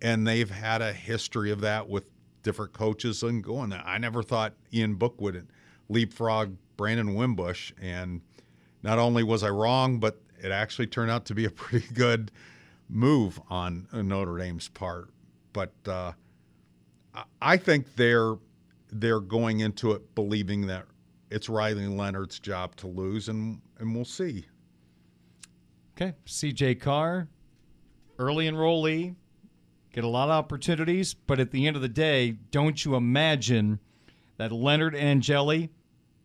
[0.00, 2.04] And they've had a history of that with
[2.42, 3.72] different coaches and going.
[3.72, 5.46] I never thought Ian Book would
[5.88, 7.72] leapfrog Brandon Wimbush.
[7.80, 8.20] And
[8.82, 12.30] not only was I wrong, but it actually turned out to be a pretty good
[12.88, 15.10] move on Notre Dame's part.
[15.52, 16.12] But uh,
[17.40, 18.36] I think they're
[18.90, 20.86] they're going into it believing that
[21.30, 24.46] it's Riley Leonard's job to lose, and and we'll see.
[26.00, 26.76] Okay, C.J.
[26.76, 27.26] Carr,
[28.20, 29.16] early enrollee,
[29.92, 33.80] get a lot of opportunities, but at the end of the day, don't you imagine
[34.36, 35.70] that Leonard Angeli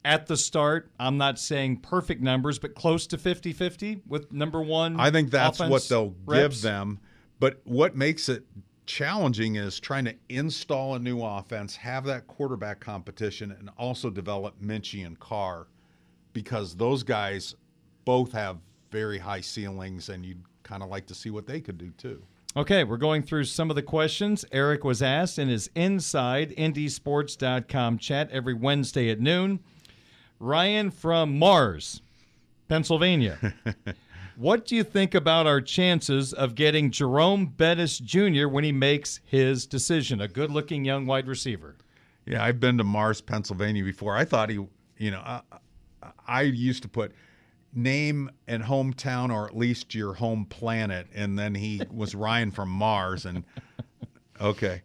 [0.05, 4.61] at the start, I'm not saying perfect numbers, but close to 50 50 with number
[4.61, 4.99] one?
[4.99, 6.57] I think that's what they'll reps?
[6.57, 6.99] give them.
[7.39, 8.45] But what makes it
[8.85, 14.61] challenging is trying to install a new offense, have that quarterback competition, and also develop
[14.61, 15.65] Minchey and Carr
[16.33, 17.55] because those guys
[18.05, 18.57] both have
[18.93, 22.21] very high ceilings, and you'd kind of like to see what they could do too.
[22.55, 28.29] Okay, we're going through some of the questions Eric was asked in his InsideNDSports.com chat
[28.29, 29.59] every Wednesday at noon.
[30.39, 32.03] Ryan from Mars,
[32.67, 33.55] Pennsylvania.
[34.35, 38.47] what do you think about our chances of getting Jerome Bettis Jr.
[38.47, 40.21] when he makes his decision?
[40.21, 41.77] A good looking young wide receiver.
[42.27, 44.15] Yeah, I've been to Mars, Pennsylvania before.
[44.15, 44.63] I thought he,
[44.99, 45.41] you know, I,
[46.27, 47.13] I used to put
[47.75, 52.69] name and hometown or at least your home planet, and then he was Ryan from
[52.69, 53.25] Mars.
[53.25, 53.43] And
[54.39, 54.81] okay,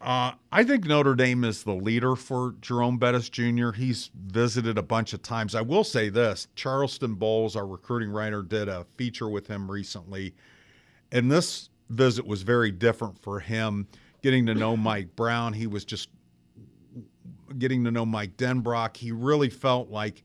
[0.00, 3.72] uh, I think Notre Dame is the leader for Jerome Bettis Jr.
[3.72, 5.54] He's visited a bunch of times.
[5.54, 10.34] I will say this: Charleston Bowles, our recruiting writer, did a feature with him recently,
[11.10, 13.86] and this visit was very different for him.
[14.22, 16.08] Getting to know Mike Brown, he was just
[17.58, 18.96] getting to know Mike Denbrock.
[18.96, 20.22] He really felt like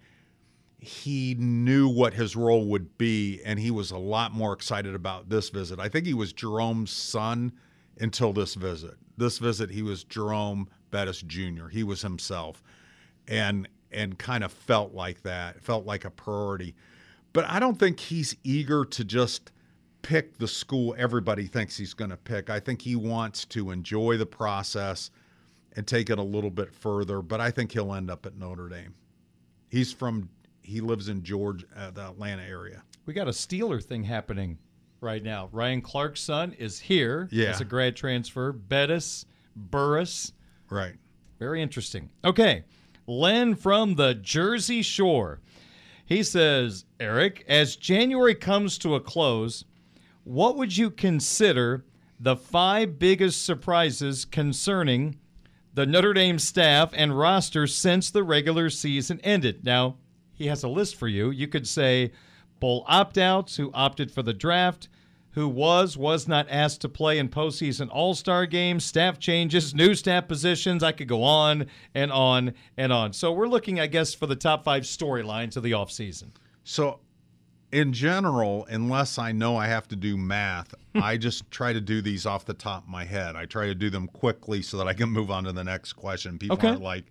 [0.79, 5.29] he knew what his role would be, and he was a lot more excited about
[5.29, 5.79] this visit.
[5.79, 7.51] I think he was Jerome's son
[7.99, 8.95] until this visit.
[9.17, 11.67] This visit, he was Jerome Bettis Jr.
[11.67, 12.63] He was himself,
[13.27, 16.75] and and kind of felt like that, felt like a priority.
[17.33, 19.51] But I don't think he's eager to just
[20.01, 22.49] pick the school everybody thinks he's going to pick.
[22.49, 25.09] I think he wants to enjoy the process
[25.75, 27.21] and take it a little bit further.
[27.21, 28.93] But I think he'll end up at Notre Dame.
[29.69, 30.29] He's from
[30.67, 32.83] he lives in George, uh, the Atlanta area.
[33.05, 34.57] We got a Steeler thing happening
[34.99, 35.47] right now.
[35.53, 37.49] Ryan Clark's son is here Yeah.
[37.51, 38.51] as a grad transfer.
[38.51, 39.25] Bettis,
[39.55, 40.33] Burris.
[40.69, 40.95] Right.
[41.39, 42.09] Very interesting.
[42.25, 42.65] Okay.
[43.07, 45.39] Len from the Jersey Shore.
[46.05, 49.63] He says, Eric, as January comes to a close,
[50.25, 51.85] what would you consider
[52.19, 55.17] the five biggest surprises concerning
[55.73, 59.63] the Notre Dame staff and roster since the regular season ended?
[59.63, 59.97] Now,
[60.37, 61.29] he has a list for you.
[61.31, 62.11] You could say
[62.59, 64.87] bowl opt outs, who opted for the draft,
[65.31, 69.93] who was, was not asked to play in postseason all star games, staff changes, new
[69.93, 70.81] staff positions.
[70.83, 73.13] I could go on and on and on.
[73.13, 76.29] So we're looking, I guess, for the top five storylines of the offseason.
[76.63, 76.99] So,
[77.71, 82.01] in general, unless I know I have to do math, I just try to do
[82.01, 83.35] these off the top of my head.
[83.35, 85.93] I try to do them quickly so that I can move on to the next
[85.93, 86.39] question.
[86.39, 86.69] People Okay.
[86.69, 87.05] aren't like,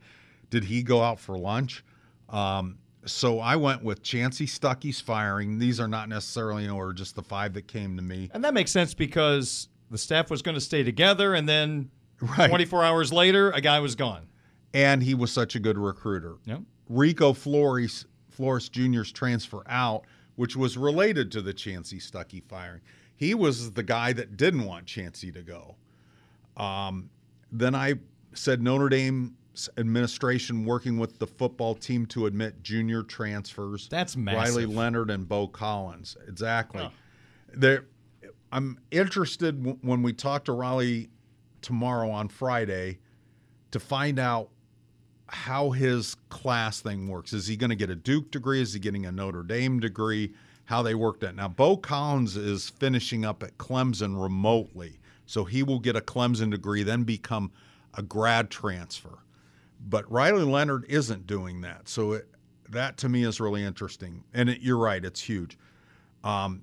[0.50, 1.84] did he go out for lunch?
[2.28, 5.58] Um, so I went with Chansi Stuckey's firing.
[5.58, 8.30] These are not necessarily in order, just the five that came to me.
[8.34, 11.90] And that makes sense because the staff was going to stay together, and then
[12.20, 12.48] Right.
[12.48, 14.28] 24 hours later, a guy was gone.
[14.72, 16.36] And he was such a good recruiter.
[16.46, 16.62] Yep.
[16.88, 20.04] Rico Flores, Flores Jr.'s transfer out,
[20.36, 22.80] which was related to the Chansi Stuckey firing.
[23.16, 25.76] He was the guy that didn't want Chansi to go.
[26.56, 27.10] Um,
[27.52, 27.94] then I
[28.34, 29.32] said Notre Dame's
[29.76, 33.88] administration working with the football team to admit junior transfers.
[33.88, 34.66] That's Riley.
[34.66, 36.16] Leonard and Beaux Collins.
[36.28, 36.82] Exactly.
[36.82, 36.90] Oh.
[37.54, 37.86] There,
[38.52, 41.08] I'm interested w- when we talk to Riley
[41.62, 42.98] tomorrow on Friday
[43.70, 44.50] to find out
[45.28, 47.32] how his class thing works.
[47.32, 48.60] Is he going to get a Duke degree?
[48.60, 50.34] Is he getting a Notre Dame degree?
[50.66, 51.34] How they worked it.
[51.34, 56.50] Now, Beaux Collins is finishing up at Clemson remotely, so he will get a Clemson
[56.50, 57.52] degree, then become
[57.94, 59.18] a grad transfer.
[59.88, 62.28] But Riley Leonard isn't doing that, so it,
[62.70, 64.24] that to me is really interesting.
[64.34, 65.56] And it, you're right, it's huge.
[66.24, 66.62] Um,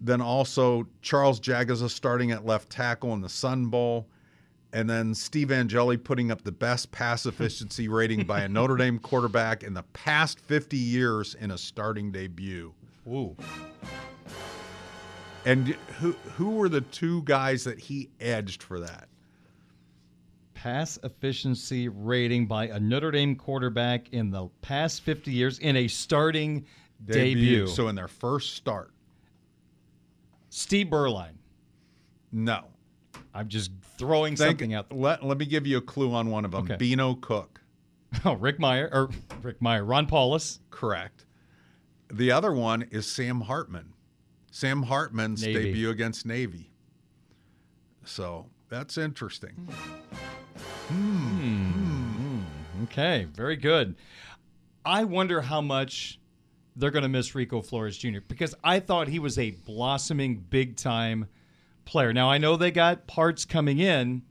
[0.00, 4.08] then also Charles Jagusah starting at left tackle in the Sun Bowl.
[4.72, 8.98] And then Steve Angeli putting up the best pass efficiency rating by a Notre Dame
[8.98, 12.74] quarterback in the past 50 years in a starting debut.
[13.06, 13.36] Ooh.
[15.46, 15.68] And
[16.00, 19.08] who who were the two guys that he edged for that?
[20.64, 25.86] Pass efficiency rating by a Notre Dame quarterback in the past 50 years in a
[25.86, 26.64] starting
[27.04, 27.66] debut.
[27.66, 28.94] So in their first start.
[30.48, 31.34] Steve Beuerlein.
[32.32, 32.64] No.
[33.34, 34.90] I'm just throwing Think- something out.
[34.90, 36.64] Let, let me give you a clue on one of them.
[36.64, 36.76] Okay.
[36.76, 37.60] Beano Cook.
[38.24, 39.10] Oh, Rick Mirer or
[39.42, 40.60] Rick Mirer, Ron Powlus.
[40.70, 41.26] Correct.
[42.10, 43.92] The other one is Sam Hartman.
[44.50, 45.64] Sam Hartman's Navy.
[45.64, 46.70] debut against Navy.
[48.06, 49.68] So that's interesting.
[50.88, 51.70] Hmm.
[51.70, 52.82] Hmm.
[52.84, 53.96] Okay, very good.
[54.84, 56.20] I wonder how much
[56.76, 58.18] they're going to miss Rico Flores Jr.
[58.26, 61.26] because I thought he was a blossoming big time
[61.84, 62.12] player.
[62.12, 64.22] Now, I know they got parts coming in,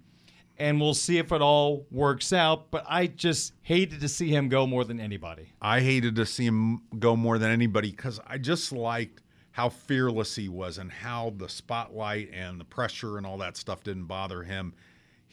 [0.57, 4.49] and we'll see if it all works out, but I just hated to see him
[4.49, 5.53] go more than anybody.
[5.61, 10.35] I hated to see him go more than anybody because I just liked how fearless
[10.35, 14.43] he was and how the spotlight and the pressure and all that stuff didn't bother
[14.43, 14.73] him.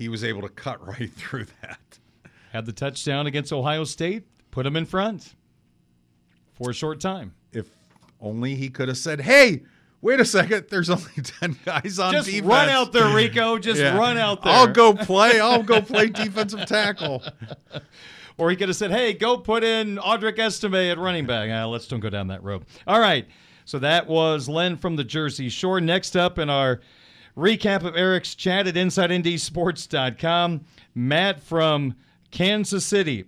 [0.01, 1.99] He was able to cut right through that.
[2.55, 5.35] Had the touchdown against Ohio State, put him in front
[6.55, 7.35] for a short time.
[7.53, 7.69] If
[8.19, 9.63] only he could have said, "Hey,
[10.01, 12.13] wait a second, there's only 10 guys on defense.
[12.13, 13.59] Just defense." run out there, Rico.
[13.69, 14.55] Just run out there.
[14.55, 15.39] I'll go play.
[15.39, 17.23] I'll go play defensive tackle.
[18.39, 21.67] Or he could have said, "Hey, go put in Audric Estime at running back." Ah,
[21.67, 22.65] let's don't go down that road.
[22.87, 23.29] All right.
[23.67, 25.79] So that was Len from the Jersey Shore.
[25.79, 26.81] Next up in our
[27.37, 30.65] recap of Eric's chat at InsideNDSports.com,
[30.95, 31.95] Matt from
[32.31, 33.25] Kansas City.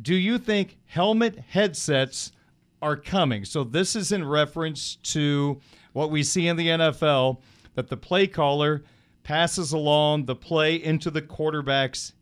[0.00, 2.32] Do you think helmet headsets
[2.80, 3.44] are coming?
[3.44, 5.60] So this is in reference to
[5.92, 7.40] what we see in the NFL
[7.74, 8.84] that the play caller
[9.24, 12.14] passes along the play into the quarterback's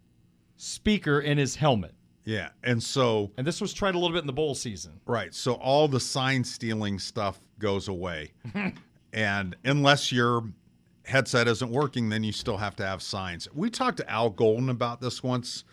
[0.56, 1.94] speaker in his helmet.
[2.24, 5.00] Yeah, and so And this was tried a little bit in the bowl season.
[5.06, 8.32] right, so all the sign stealing stuff goes away.
[9.12, 10.44] and unless your
[11.06, 13.48] headset isn't working, then you still have to have signs.
[13.54, 15.64] We talked to Al Golden about this once,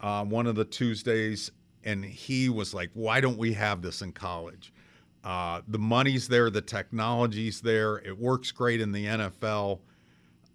[0.00, 1.50] uh, one of the Tuesdays,
[1.84, 4.72] and he was like, "Why don't we have this in college?
[5.24, 9.80] Uh, the money's there, the technology's there, it works great in the NFL."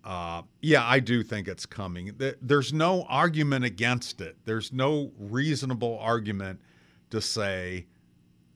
[0.04, 2.14] Uh, yeah, I do think it's coming.
[2.42, 4.36] There's no argument against it.
[4.44, 6.60] There's no reasonable argument
[7.10, 7.86] to say,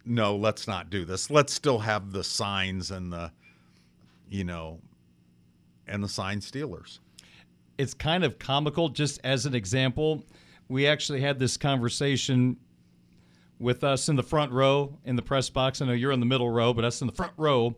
[0.04, 1.30] no, let's not do this.
[1.30, 3.32] Let's still have the signs and the,
[4.30, 4.80] you know,
[5.88, 7.00] and the sign stealers.
[7.78, 10.24] It's kind of comical, just as an example.
[10.68, 12.58] We actually had this conversation
[13.60, 15.82] with us in the front row in the press box.
[15.82, 17.76] I know you're in the middle row, but us in the front row.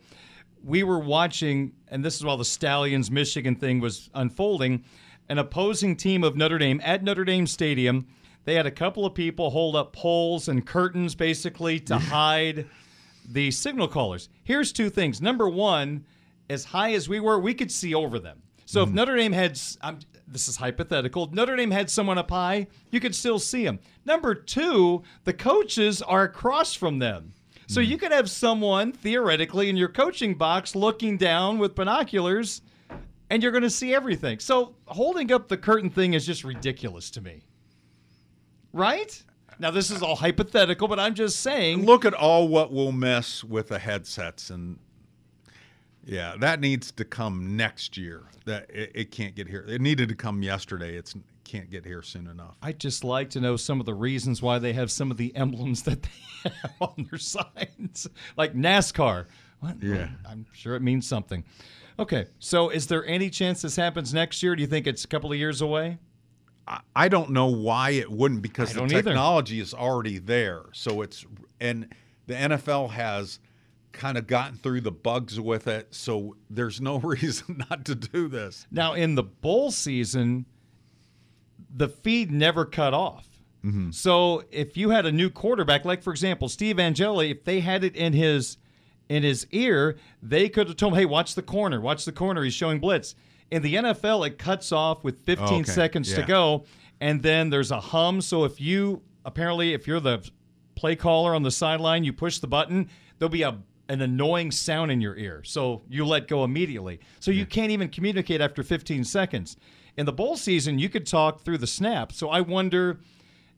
[0.64, 4.84] We were watching, and this is while the Stalions Michigan thing was unfolding,
[5.30, 8.08] an opposing team of Notre Dame at Notre Dame Stadium.
[8.46, 12.66] They had a couple of people hold up poles and curtains basically to hide
[13.30, 14.28] the signal callers.
[14.44, 15.22] Here's two things.
[15.22, 16.06] Number one,
[16.50, 18.42] as high as we were, we could see over them.
[18.66, 18.96] So if mm-hmm.
[18.96, 23.00] Notre Dame had, I'm, this is hypothetical, if Notre Dame had someone up high, you
[23.00, 23.80] could still see them.
[24.06, 27.34] Number two, the coaches are across from them.
[27.68, 27.92] So mm-hmm.
[27.92, 32.62] you could have someone theoretically in your coaching box looking down with binoculars
[33.30, 34.40] and you're going to see everything.
[34.40, 37.44] So holding up the curtain thing is just ridiculous to me.
[38.74, 39.24] Right?
[39.60, 41.86] Now, this is all hypothetical, but I'm just saying.
[41.86, 44.80] Look at all what we'll mess with the headsets and
[46.10, 48.24] yeah, that needs to come next year.
[48.46, 49.66] That it, it can't get here.
[49.68, 50.96] It needed to come yesterday.
[50.96, 52.56] It's can't get here soon enough.
[52.62, 55.36] I'd just like to know some of the reasons why they have some of the
[55.36, 56.10] emblems that they
[56.44, 58.08] have on their signs,
[58.38, 59.26] like NASCAR.
[59.60, 59.82] What?
[59.82, 60.10] Yeah.
[60.28, 61.44] I'm sure it means something.
[61.98, 64.56] Okay, so is there any chance this happens next year?
[64.56, 65.98] Do you think it's a couple of years away?
[66.96, 69.02] I, don't know why it wouldn't because the don't either.
[69.10, 70.66] technology is already there.
[70.72, 71.26] So it's
[71.60, 71.94] and
[72.28, 73.40] the NFL has
[73.92, 75.94] kind of gotten through the bugs with it.
[75.94, 78.66] So there's no reason not to do this.
[78.72, 80.46] Now, in the bowl season,
[81.74, 83.28] the feed never cut off.
[83.64, 83.92] Mm-hmm.
[83.92, 87.84] So if you had a new quarterback, like for example, Steve Angeli, if they had
[87.84, 88.58] it in his
[89.10, 92.44] in his ear, they could have told him, "Hey, watch the corner, watch the corner.
[92.44, 93.16] He's showing blitz."
[93.52, 96.66] In the NFL, it cuts off with 15 Okay, seconds to go,
[97.02, 98.22] and then there's a hum.
[98.22, 100.30] So if you apparently, if you're the
[100.76, 103.58] play caller on the sideline, you push the button, there'll be a
[103.90, 105.44] an annoying sound in your ear.
[105.44, 107.00] So you let go immediately.
[107.20, 109.58] So you can't even communicate after 15 seconds.
[109.98, 112.14] In the bowl season, you could talk through the snap.
[112.14, 113.00] So I wonder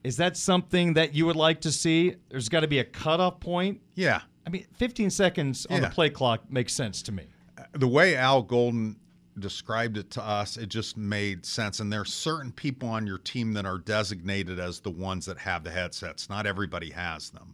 [0.03, 2.15] is that something that you would like to see?
[2.29, 3.81] There's got to be a cutoff point.
[3.93, 4.21] Yeah.
[4.47, 7.25] I mean, 15 seconds on the play clock makes sense to me.
[7.55, 8.95] Uh, the way Al Golden
[9.37, 11.79] described it to us, it just made sense.
[11.79, 15.63] And there's certain people on your team that are designated as the ones that have
[15.63, 16.29] the headsets.
[16.29, 17.53] Not everybody has them.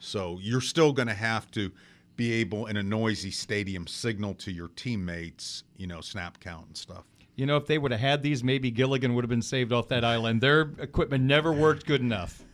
[0.00, 1.70] So you're still going to have to
[2.18, 6.76] be able in a noisy stadium signal to your teammates, you know, snap count and
[6.76, 7.04] stuff.
[7.36, 9.86] You know, if they would have had these, maybe Gilligan would have been saved off
[9.88, 10.40] that island.
[10.40, 12.42] Their equipment never worked good enough.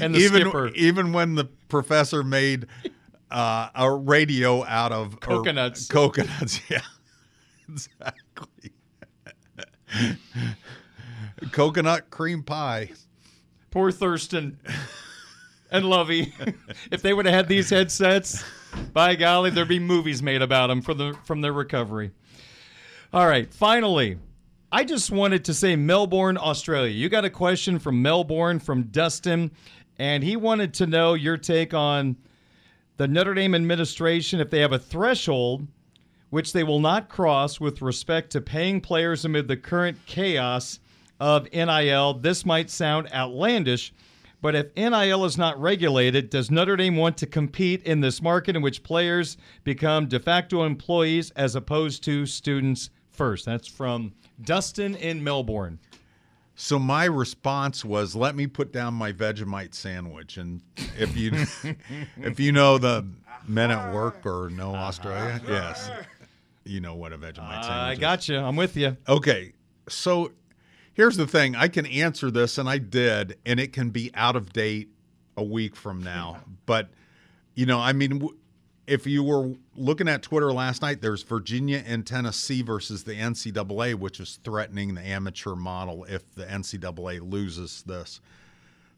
[0.00, 0.68] And the even skipper.
[0.74, 2.66] even when the professor made
[3.30, 5.86] uh, a radio out of Coconuts.
[5.86, 6.80] coconuts, yeah,
[7.68, 8.72] exactly.
[11.52, 12.90] Coconut cream pie.
[13.70, 14.58] Poor Thurston
[15.70, 16.32] and Lovey.
[16.90, 18.44] if they would have had these headsets,
[18.92, 22.12] by golly, there'd be movies made about them from the from their recovery.
[23.12, 24.18] All right, finally,
[24.70, 26.92] I just wanted to say Melbourne, Australia.
[26.92, 29.50] You got a question from Melbourne from Dustin,
[29.98, 32.16] and he wanted to know your take on
[32.98, 35.66] the Notre Dame administration if they have a threshold
[36.30, 40.80] which they will not cross with respect to paying players amid the current chaos
[41.20, 42.14] of NIL.
[42.14, 43.92] This might sound outlandish,
[44.40, 48.54] but if NIL is not regulated, does Notre Dame want to compete in this market
[48.54, 53.44] in which players become de facto employees as opposed to students first?
[53.44, 54.12] That's from
[54.42, 55.80] Dustin in Melbourne.
[56.54, 60.60] So my response was, "Let me put down my Vegemite sandwich." And
[60.98, 61.32] if you
[62.16, 63.06] if you know the
[63.46, 65.88] men at work or know Australia, yes,
[66.64, 67.98] you know what a Vegemite sandwich I is.
[68.00, 68.38] got you.
[68.38, 68.96] I'm with you.
[69.08, 69.52] Okay,
[69.88, 70.32] so
[70.98, 74.36] here's the thing: I can answer this, and I did, and it can be out
[74.36, 74.90] of date
[75.38, 76.42] a week from now.
[76.66, 76.90] But
[77.54, 78.28] you know, I mean,
[78.86, 83.94] if you were looking at Twitter last night, there's Virginia and Tennessee versus the NCAA,
[83.94, 88.20] which is threatening the amateur model if the NCAA loses this.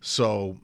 [0.00, 0.56] So,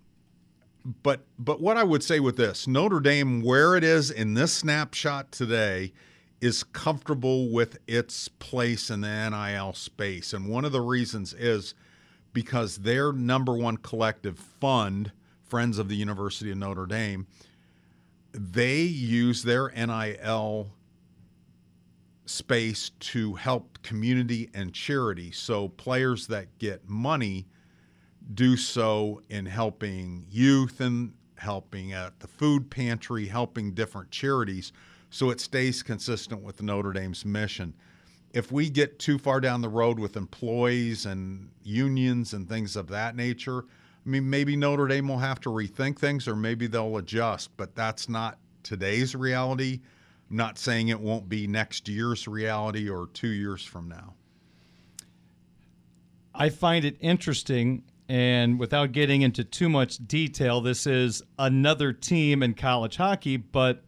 [1.03, 4.53] but but what I would say with this, Notre Dame, where it is in this
[4.53, 5.93] snapshot today,
[6.41, 11.74] is comfortable with its place in the NIL space, and one of the reasons is
[12.32, 15.12] because their number one collective fund,
[15.45, 17.26] Friends of the University of Notre Dame,
[18.32, 20.70] they use their NIL
[22.26, 25.30] space to help community and charity.
[25.30, 27.47] So players that get money
[28.34, 34.72] do so in helping youth and helping at the food pantry, helping different charities.
[35.16, 37.72] So it stays consistent with Notre Dame's mission.
[38.34, 42.88] If we get too far down the road with employees and unions and things of
[42.88, 46.98] that nature, I mean, maybe Notre Dame will have to rethink things or maybe they'll
[46.98, 49.80] adjust, but that's not today's reality.
[50.28, 54.16] I'm not saying it won't be next year's reality or two years from now.
[56.34, 62.42] I find it interesting, and without getting into too much detail, this is another team
[62.42, 63.82] in college hockey, but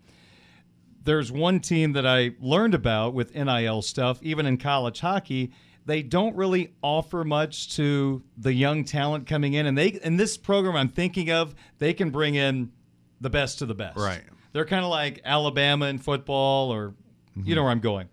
[1.04, 5.52] there's one team that I learned about with NIL stuff, even in college hockey.
[5.86, 10.36] They don't really offer much to the young talent coming in, and they in this
[10.36, 12.72] program I'm thinking of, they can bring in
[13.20, 13.96] the best of the best.
[13.96, 14.22] Right.
[14.52, 16.94] They're kind of like Alabama in football, or
[17.34, 17.64] you know mm-hmm.
[17.64, 18.08] where I'm going.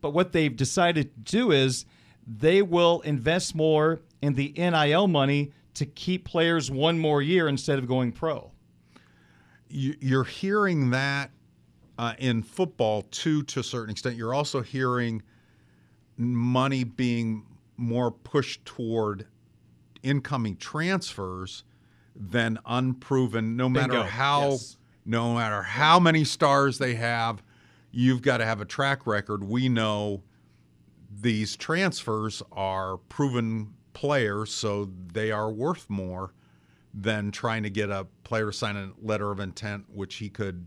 [0.00, 1.84] But what they've decided to do is
[2.26, 7.78] they will invest more in the NIL money to keep players one more year instead
[7.78, 8.52] of going pro.
[9.68, 11.30] You- You're hearing that
[11.98, 14.16] uh, in football too, to a certain extent.
[14.16, 15.22] You're also hearing
[16.16, 17.44] money being
[17.76, 19.26] more pushed toward
[20.02, 21.64] incoming transfers
[22.14, 23.56] than unproven.
[23.56, 24.02] No matter Bingo.
[24.04, 24.76] how, Yes.
[25.04, 27.42] no matter how many stars they have,
[27.90, 29.44] you've got to have a track record.
[29.44, 30.22] We know
[31.20, 36.32] these transfers are proven players, so they are worth more
[36.94, 40.66] than trying to get a player to sign a letter of intent, which he could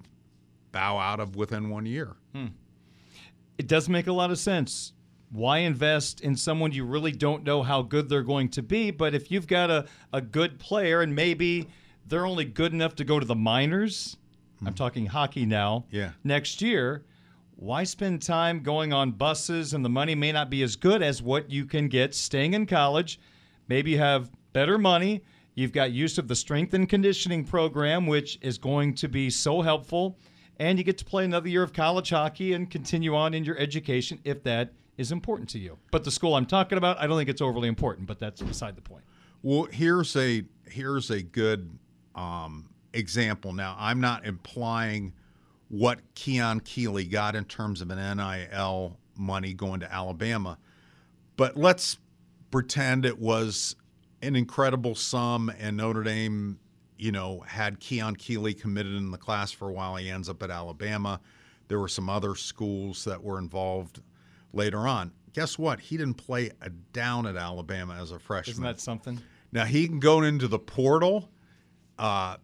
[0.71, 2.15] bow out of within one year.
[2.33, 2.47] Hmm.
[3.57, 4.93] It does make a lot of sense.
[5.31, 8.91] Why invest in someone you really don't know how good they're going to be?
[8.91, 11.67] But if you've got a, a good player and maybe
[12.07, 14.17] they're only good enough to go to the minors,
[14.61, 14.73] I'm hmm.
[14.73, 16.11] talking hockey now, Yeah.
[16.23, 17.05] next year,
[17.55, 21.21] why spend time going on buses and the money may not be as good as
[21.21, 23.19] what you can get staying in college?
[23.67, 25.21] Maybe you have better money.
[25.53, 29.61] You've got use of the strength and conditioning program, which is going to be so
[29.61, 30.17] helpful.
[30.61, 33.57] And you get to play another year of college hockey and continue on in your
[33.57, 35.79] education if that is important to you.
[35.89, 38.75] But the school I'm talking about, I don't think it's overly important, but that's beside
[38.75, 39.03] the point.
[39.41, 41.67] Well, here's a here's a good
[42.13, 43.53] um, example.
[43.53, 45.13] Now, I'm not implying
[45.69, 50.59] what Keon Keeley got in terms of an NIL money going to Alabama,
[51.37, 51.97] but let's
[52.51, 53.75] pretend it was
[54.21, 56.59] an incredible sum, and Notre Dame,
[57.01, 59.95] you know, had Keon Keeley committed in the class for a while.
[59.95, 61.19] He ends up at Alabama.
[61.67, 64.01] There were some other schools that were involved
[64.53, 65.11] later on.
[65.33, 65.79] Guess what?
[65.79, 68.51] He didn't play a down at Alabama as a freshman.
[68.51, 69.19] Isn't that something?
[69.51, 71.31] Now he can go into the portal
[71.97, 72.37] uh,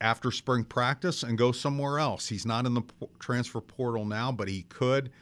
[0.00, 2.28] after spring practice and go somewhere else.
[2.28, 2.82] He's not in the
[3.20, 5.12] transfer portal now, but he could.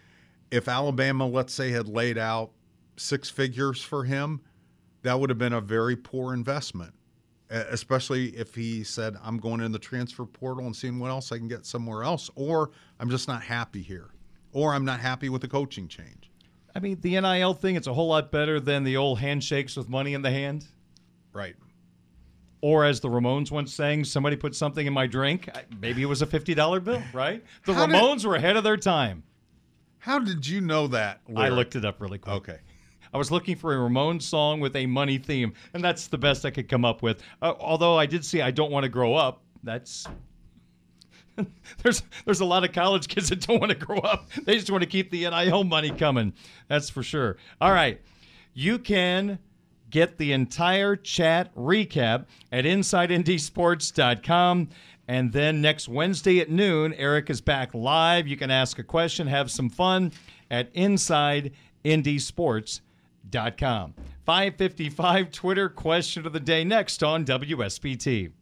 [0.50, 2.52] If Alabama, let's say, had laid out
[2.96, 4.40] six figures for him,
[5.02, 6.94] that would have been a very poor investment.
[7.50, 11.38] Especially if he said, "I'm going in the transfer portal and seeing what else I
[11.38, 12.70] can get somewhere else," or
[13.00, 14.10] "I'm just not happy here,"
[14.52, 16.30] or "I'm not happy with the coaching change."
[16.76, 19.88] I mean, the NIL thing, it's a whole lot better than the old handshakes with
[19.88, 20.64] money in the hand.
[21.32, 21.56] Right.
[22.60, 25.48] Or as the Ramones once sang, somebody put something in my drink.
[25.80, 27.42] Maybe it was a $50 bill, right?
[27.64, 29.24] The How did- Ramones were ahead of their time.
[29.98, 31.20] How did you know that?
[31.36, 32.36] I looked it up really quick.
[32.36, 32.58] Okay.
[33.12, 36.44] I was looking for a Ramones song with a money theme, and that's the best
[36.44, 37.22] I could come up with.
[37.42, 39.42] Uh, although I did see I Don't Want to Grow Up.
[39.62, 40.06] That's
[41.82, 44.28] there's there's a lot of college kids that don't want to grow up.
[44.44, 46.32] They just want to keep the NIL money coming.
[46.68, 47.36] That's for sure.
[47.60, 48.00] All right.
[48.52, 49.38] You can
[49.90, 54.68] get the entire chat recap at InsideNDSports.com.
[55.08, 58.28] And then next Wednesday at noon, Eric is back live.
[58.28, 60.12] You can ask a question, have some fun
[60.50, 62.80] at InsideNDSports.com.
[63.30, 68.32] 555 Twitter question of the day next on WSBT.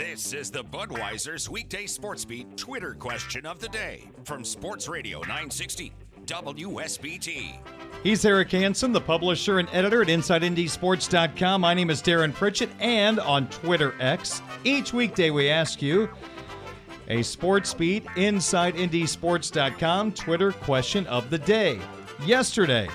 [0.00, 5.18] This is the Budweiser's weekday sports beat Twitter question of the day from Sports Radio
[5.18, 5.92] 960
[6.24, 7.58] WSBT.
[8.02, 11.60] He's Eric Hansen, the publisher and editor at InsideNDSports.com.
[11.60, 16.08] My name is Darin Pritchett, and on Twitter X, each weekday we ask you
[17.08, 21.78] a sports beat InsideNDSports.com Twitter question of the day.
[22.24, 22.88] Yesterday,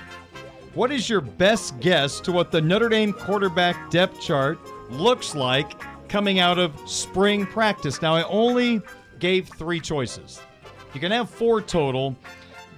[0.74, 4.58] what is your best guess to what the Notre Dame quarterback depth chart
[4.90, 5.80] looks like
[6.16, 8.00] coming out of spring practice.
[8.00, 8.80] Now, I only
[9.18, 10.40] gave three choices.
[10.94, 12.16] You can have four total,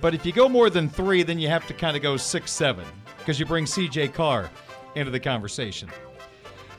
[0.00, 2.50] but if you go more than three, then you have to kind of go six,
[2.50, 2.84] seven,
[3.16, 4.50] because you bring CJ Carr
[4.96, 5.88] into the conversation.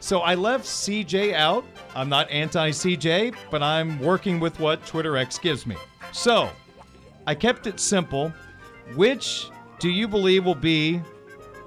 [0.01, 1.63] So I left CJ out.
[1.95, 5.77] I'm not anti CJ, but I'm working with what Twitter X gives me.
[6.11, 6.49] So
[7.25, 8.33] I kept it simple.
[8.97, 9.47] Which
[9.79, 10.99] do you believe will be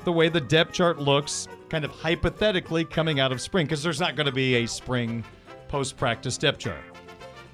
[0.05, 3.99] the way the depth chart looks kind of hypothetically coming out of spring because there's
[3.99, 5.25] not going to be a spring
[5.68, 6.83] post practice depth chart.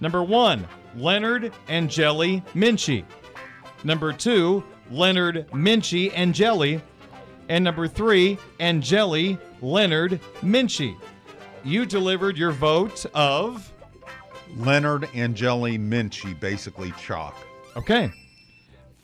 [0.00, 0.66] Number one,
[0.96, 3.04] Leonard Angeli Minchey.
[3.84, 6.82] Number two, Leonard Minchey and Jelly.
[7.48, 10.96] And number three, Angeli Leonard Minchey.
[11.62, 13.72] You delivered your vote of
[14.56, 17.36] Leonard Angeli Minchey, basically chalk.
[17.76, 18.10] Okay.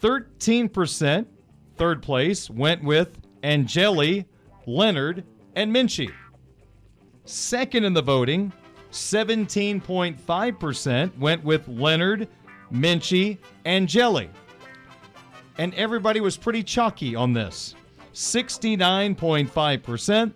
[0.02, 1.26] 13%,
[1.76, 4.26] third place, went with Angeli
[4.66, 6.12] Leonard, and Minchey.
[7.24, 8.52] Second in the voting,
[8.92, 12.28] 17.5% went with Leonard,
[12.72, 14.30] Minchey, Angeli.
[15.58, 17.74] And everybody was pretty chalky on this.
[18.12, 20.32] 69.5%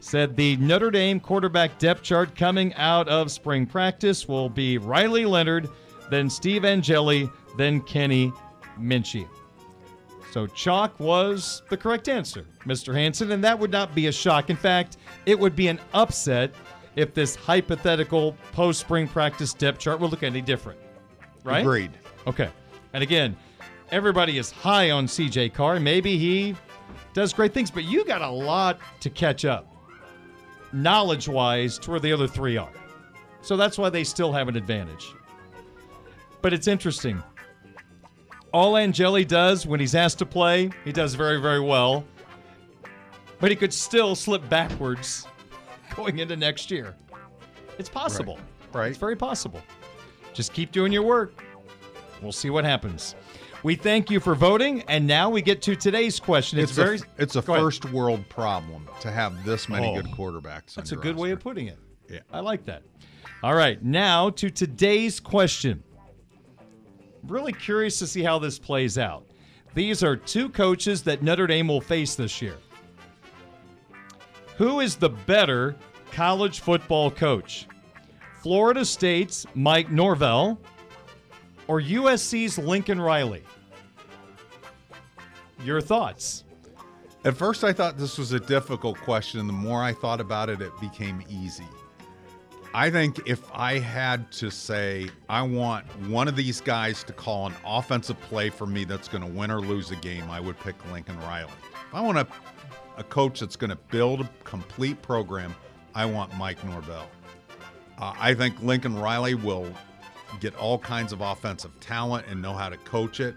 [0.00, 5.24] said the Notre Dame quarterback depth chart coming out of spring practice will be Riley
[5.24, 5.68] Leonard,
[6.10, 8.32] then Steve Angeli, then Kenny
[8.78, 9.26] Minchey.
[10.30, 12.94] So chalk was the correct answer, Mr.
[12.94, 14.50] Hansen, and that would not be a shock.
[14.50, 16.54] In fact, it would be an upset
[16.96, 20.78] if this hypothetical post spring practice depth chart would look any different.
[21.44, 21.60] Right?
[21.60, 21.92] Agreed.
[22.26, 22.50] Okay.
[22.92, 23.36] And again,
[23.90, 25.80] everybody is high on CJ Carr.
[25.80, 26.54] Maybe he
[27.14, 29.74] does great things, but you got a lot to catch up
[30.72, 32.72] knowledge wise to where the other three are.
[33.40, 35.14] So that's why they still have an advantage.
[36.42, 37.22] But it's interesting
[38.52, 42.04] all Angeli does when he's asked to play, he does very, very well.
[43.40, 45.26] But he could still slip backwards
[45.94, 46.96] going into next year.
[47.78, 48.38] It's possible.
[48.72, 48.80] Right.
[48.80, 48.88] right.
[48.88, 49.62] It's very possible.
[50.32, 51.44] Just keep doing your work.
[52.22, 53.14] We'll see what happens.
[53.62, 56.58] We thank you for voting, and now we get to today's question.
[56.58, 56.98] It's, it's very.
[56.98, 57.94] A, it's a first ahead.
[57.94, 60.74] world problem to have this many oh, good quarterbacks.
[60.74, 61.22] That's a good roster.
[61.22, 61.78] way of putting it.
[62.08, 62.82] Yeah, I like that.
[63.42, 65.82] All right, now to today's question
[67.28, 69.24] really curious to see how this plays out.
[69.74, 72.56] These are two coaches that Notre Dame will face this year.
[74.56, 75.76] Who is the better
[76.10, 77.66] college football coach?
[78.42, 80.58] Florida State's Mike Norvell
[81.68, 83.44] or USC's Lincoln Riley?
[85.62, 86.44] Your thoughts?
[87.24, 89.40] At first, I thought this was a difficult question.
[89.40, 91.66] And the more I thought about it, it became easy.
[92.74, 97.46] I think if I had to say, I want one of these guys to call
[97.46, 100.58] an offensive play for me that's going to win or lose a game, I would
[100.60, 101.50] pick Lincoln Riley.
[101.88, 102.26] If I want a,
[102.98, 105.54] a coach that's going to build a complete program,
[105.94, 107.08] I want Mike Norvell.
[107.98, 109.72] Uh, I think Lincoln Riley will
[110.40, 113.34] get all kinds of offensive talent and know how to coach it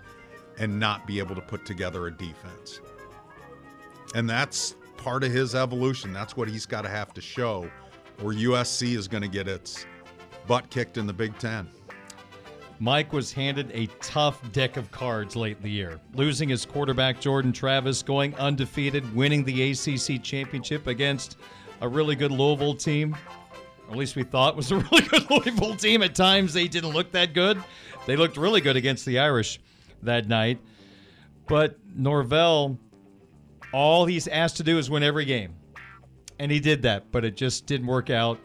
[0.59, 2.81] and not be able to put together a defense.
[4.13, 6.11] And that's part of his evolution.
[6.11, 7.71] That's what he's got to have to show
[8.21, 9.85] where USC is going to get its
[10.47, 11.67] butt kicked in the Big Ten.
[12.79, 17.19] Mike was handed a tough deck of cards late in the year, losing his quarterback
[17.19, 21.37] Jordan Travis, going undefeated, winning the ACC championship against
[21.81, 23.15] a really good Louisville team.
[23.89, 26.01] at least we thought, was a really good Louisville team.
[26.01, 27.61] At times, they didn't look that good.
[28.07, 29.59] They looked really good against the Irish
[30.01, 30.59] that night.
[31.47, 32.79] But Norvell,
[33.73, 35.55] all he's asked to do is win every game.
[36.41, 38.39] And he did that, but it just didn't work out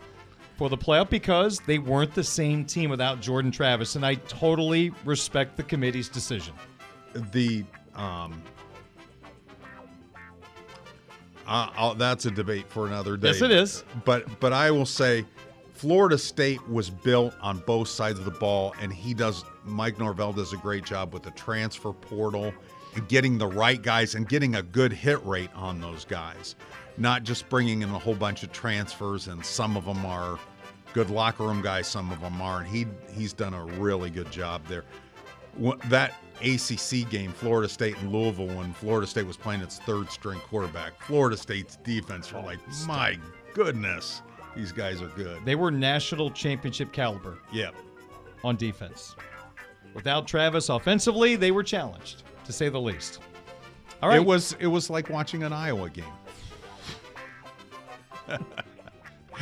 [0.59, 3.97] for the playoff because they weren't the same team without Jordan Travis.
[3.97, 6.53] And I totally respect the committee's decision.
[7.33, 8.43] The um,
[11.47, 13.29] uh, I'll, that's a debate for another day.
[13.29, 13.83] Yes, it is.
[14.05, 15.25] But but I will say,
[15.73, 19.43] Florida State was built on both sides of the ball, and he does.
[19.65, 22.53] Mike Norvell does a great job with the transfer portal
[22.95, 26.57] and getting the right guys and getting a good hit rate on those guys,
[26.99, 30.39] not just bringing in a whole bunch of transfers and some of them are
[30.95, 32.69] good locker room guys, some of them aren't.
[32.69, 34.85] He he's done a really good job there.
[35.89, 40.39] That ACC game, Florida State and Louisville, when Florida State was playing its third string
[40.41, 43.19] quarterback, Florida State's defense were like, my
[43.55, 44.21] goodness,
[44.55, 45.43] these guys are good.
[45.47, 47.75] They were national championship caliber Yep.
[48.45, 49.17] on defense.
[49.95, 53.21] Without Travis offensively, they were challenged, to say the least.
[54.03, 54.19] All right.
[54.19, 56.05] It was it was like watching an Iowa game.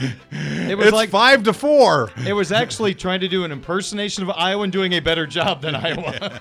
[0.01, 2.11] It was it's like five to four.
[2.27, 5.63] It was actually trying to do an impersonation of Iowa and doing a better job
[5.63, 6.41] than Iowa.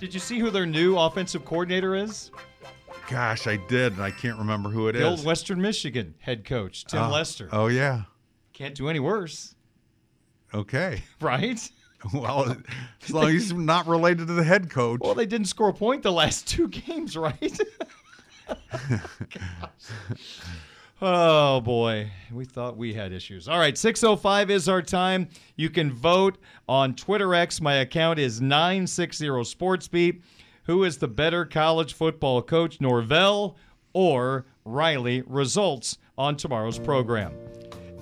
[0.00, 2.30] Did you see who their new offensive coordinator is?
[3.10, 5.02] Gosh, I did, and I can't remember who it is.
[5.02, 7.10] The old Western Michigan head coach, Tim Oh.
[7.10, 7.48] Lester.
[7.52, 8.02] Oh yeah.
[8.54, 9.54] Can't do any worse,
[10.54, 11.02] Okay.
[11.20, 11.60] right?
[12.14, 12.56] Well,
[13.02, 15.00] as long as he's not related to the head coach.
[15.02, 17.58] Well, they didn't score a point the last two games, right?
[21.02, 23.48] Oh boy, we thought we had issues.
[23.48, 25.28] All right, 605 is our time.
[25.56, 26.38] You can vote
[26.68, 27.60] on Twitter X.
[27.60, 30.22] My account is 960 SportsBeat.
[30.64, 33.56] Who is the better college football coach, Norvell
[33.94, 35.22] or Riley?
[35.26, 37.32] Results on tomorrow's program.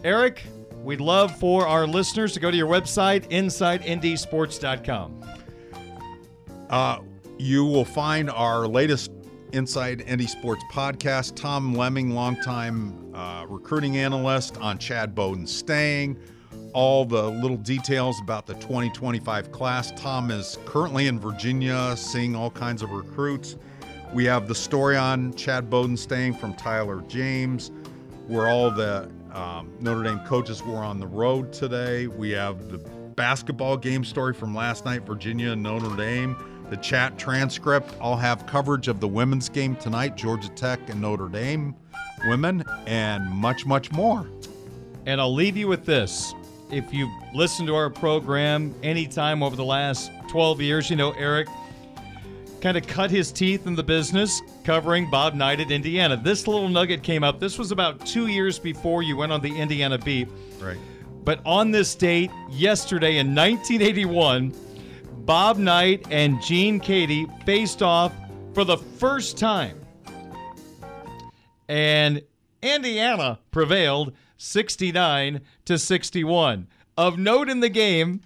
[0.03, 0.45] Eric,
[0.83, 5.25] we'd love for our listeners to go to your website, InsideNDSports.com.
[6.71, 6.99] Uh,
[7.39, 9.11] you will find our latest
[9.53, 11.37] Inside ND Sports podcast.
[11.37, 16.19] Tom Lemming, longtime uh, recruiting analyst on Chad Bowden staying.
[16.73, 19.93] All the little details about the 2025 class.
[19.97, 23.57] Tom is currently in Virginia seeing all kinds of recruits.
[24.13, 27.71] We have the story on Chad Bowden staying from Tyler James,
[28.27, 32.07] where all the um, Notre Dame coaches were on the road today.
[32.07, 36.37] We have the basketball game story from last night, Virginia and Notre Dame.
[36.71, 37.95] The chat transcript.
[38.01, 41.75] I'll have coverage of the women's game tonight, Georgia Tech and Notre Dame
[42.27, 44.27] women, and much, much more.
[45.07, 46.35] And I'll leave you with this.
[46.71, 51.49] If you've listened to our program anytime over the last 12 years, you know Eric
[52.61, 56.17] kind of cut his teeth in the business covering Bob Knight at Indiana.
[56.17, 57.39] This little nugget came up.
[57.39, 60.29] This was about two years before you went on the Indiana beat.
[60.61, 60.79] Right.
[61.23, 64.53] But on this date, yesterday in 1981,
[65.27, 68.13] Bob Knight and Gene Keady faced off
[68.55, 69.77] for the first time.
[71.69, 72.23] And
[72.63, 76.69] Indiana prevailed 69 to 61.
[76.97, 78.21] Of note in the game,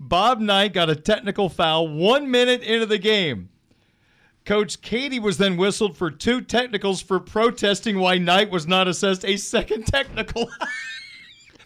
[0.00, 3.50] Bob Knight got a technical foul one minute into the game.
[4.44, 9.24] Coach Keady was then whistled for two technicals for protesting why Knight was not assessed
[9.24, 10.50] a second technical.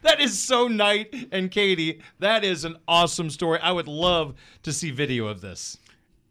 [0.08, 2.00] that is so Knight and Keady.
[2.18, 3.58] That is an awesome story.
[3.60, 5.78] I would love to see video of this.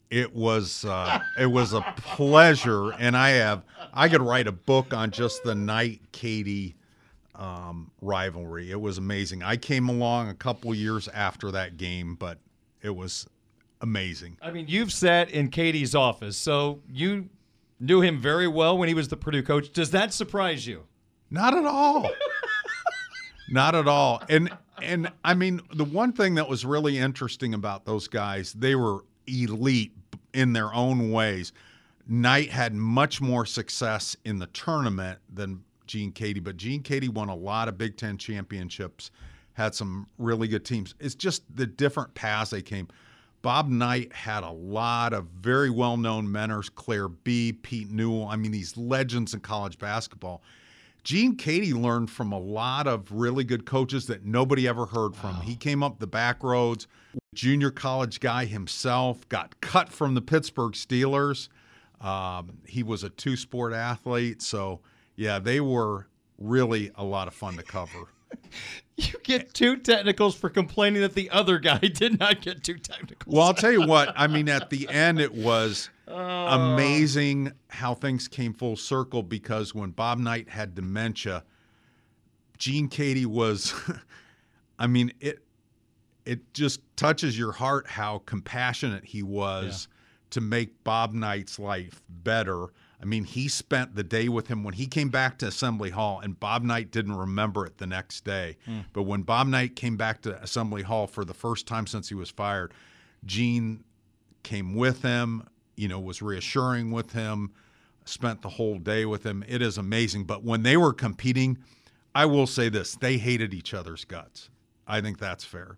[0.10, 3.64] It was uh, it was a pleasure, and I have
[3.94, 6.76] I could write a book on just the Knight Keady
[7.36, 8.72] um, rivalry.
[8.72, 9.44] It was amazing.
[9.44, 12.40] I came along a couple years after that game, but
[12.82, 13.28] it was
[13.82, 14.38] amazing.
[14.42, 17.30] I mean, you've sat in Keady's office, so you
[17.80, 19.72] knew him very well when he was the Purdue coach.
[19.72, 20.84] Does that surprise you?
[21.30, 22.10] Not at all.
[23.50, 24.22] Not at all.
[24.30, 24.50] And
[24.82, 29.04] and I mean, the one thing that was really interesting about those guys, they were
[29.26, 29.94] elite
[30.34, 31.52] in their own ways.
[32.08, 37.30] Knight had much more success in the tournament than Gene Keady, but Gene Keady won
[37.30, 39.12] a lot of Big Ten championships,
[39.54, 40.96] had some really good teams.
[41.00, 42.88] It's just the different paths they came.
[43.42, 48.28] Bob Knight had a lot of very well known mentors, Clair Bee, Pete Newell.
[48.28, 50.42] I mean, these legends in college basketball.
[51.08, 55.40] Gene Keady learned from a lot of really good coaches that nobody ever heard from.
[55.40, 56.86] He came up the back roads,
[57.34, 61.48] junior college guy himself, got cut from the Pittsburgh Steelers.
[62.02, 64.42] Um, he was a two sport athlete.
[64.42, 64.82] So,
[65.16, 68.08] yeah, they were really a lot of fun to cover.
[69.00, 73.32] You get two technicals for complaining that the other guy did not get two technicals.
[73.32, 74.12] Well, I'll tell you what.
[74.18, 79.92] I mean, at the end, it was amazing how things came full circle because when
[79.92, 81.44] Bob Knight had dementia,
[82.58, 83.74] Gene Keady was,
[84.80, 85.44] I mean, it
[86.26, 89.88] it just touches your heart how compassionate he was
[90.32, 92.68] to make Bob Knight's life better.
[93.02, 96.20] I mean, he spent the day with him when he came back to Assembly Hall,
[96.20, 98.58] and Bob Knight didn't remember it the next day.
[98.66, 98.80] Hmm.
[98.92, 102.16] But when Bob Knight came back to Assembly Hall for the first time since he
[102.16, 102.74] was fired,
[103.24, 103.86] Gene
[104.44, 105.48] came with him,
[105.78, 107.52] you know, was reassuring with him,
[108.04, 109.44] spent the whole day with him.
[109.48, 110.26] It is amazing.
[110.26, 111.58] But when they were competing,
[112.14, 114.50] I will say this they hated each other's guts.
[114.88, 115.78] I think that's fair.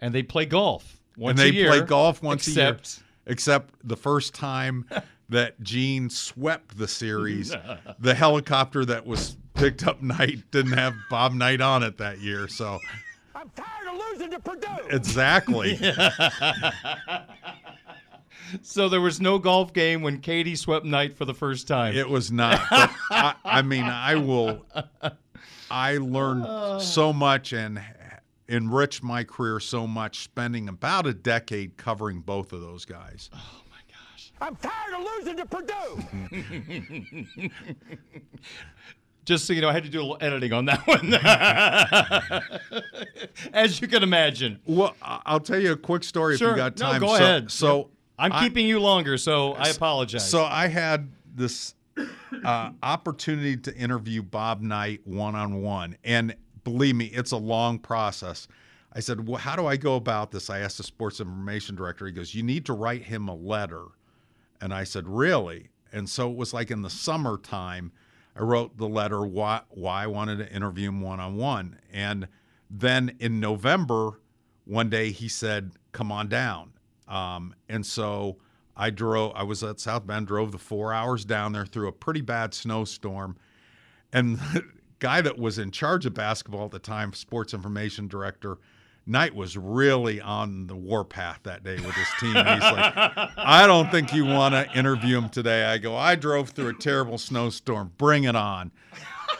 [0.00, 1.70] And they play golf once and they a year.
[1.70, 3.04] they play golf once except, a year.
[3.26, 4.86] Except the first time
[5.28, 7.54] that Gene swept the series,
[7.98, 12.48] the helicopter that was picked up Knight didn't have Bob Knight on it that year.
[12.48, 12.78] So
[13.34, 14.66] I'm tired of losing to Purdue.
[14.90, 15.78] exactly.
[18.62, 21.94] So there was no golf game when Keady swept Knight for the first time.
[21.94, 22.60] It was not.
[22.70, 24.64] But I, I mean, I will.
[25.70, 27.80] I learned so much and
[28.48, 33.30] enriched my career so much, spending about a decade covering both of those guys.
[33.34, 34.32] Oh my gosh!
[34.40, 37.50] I'm tired of losing to Purdue.
[39.24, 41.12] Just so you know, I had to do a little editing on that one.
[43.52, 44.58] As you can imagine.
[44.64, 46.86] Well, I- I'll tell you a quick story if you got time.
[46.86, 47.00] No, time.
[47.00, 47.50] go so, ahead.
[47.50, 47.86] So Yep.
[48.18, 50.28] I'm I- keeping you longer, so I apologize.
[50.28, 51.74] So I had this
[52.44, 57.78] uh, opportunity to interview Bob Knight one on one, and believe me, it's a long
[57.78, 58.48] process.
[58.92, 62.06] I said, "Well, how do I go about this?" I asked the sports information director.
[62.06, 63.84] He goes, "You need to write him a letter,"
[64.60, 67.92] and I said, "Really?" And so it was like in the summertime.
[68.36, 72.28] I wrote the letter why why I wanted to interview him one on one, and
[72.70, 74.20] then in November,
[74.64, 76.72] one day he said, "Come on down."
[77.08, 78.36] Um, and so
[78.76, 79.32] I drove.
[79.34, 82.54] I was at South Bend, drove the four hours down there through a pretty bad
[82.54, 83.36] snowstorm,
[84.12, 84.64] and the
[84.98, 88.58] guy that was in charge of basketball at the time, sports information director.
[89.06, 92.34] Knight was really on the warpath that day with his team.
[92.34, 92.92] He's like,
[93.38, 95.64] I don't think you want to interview him today.
[95.64, 97.90] I go, I drove through a terrible snowstorm.
[97.96, 98.70] Bring it on.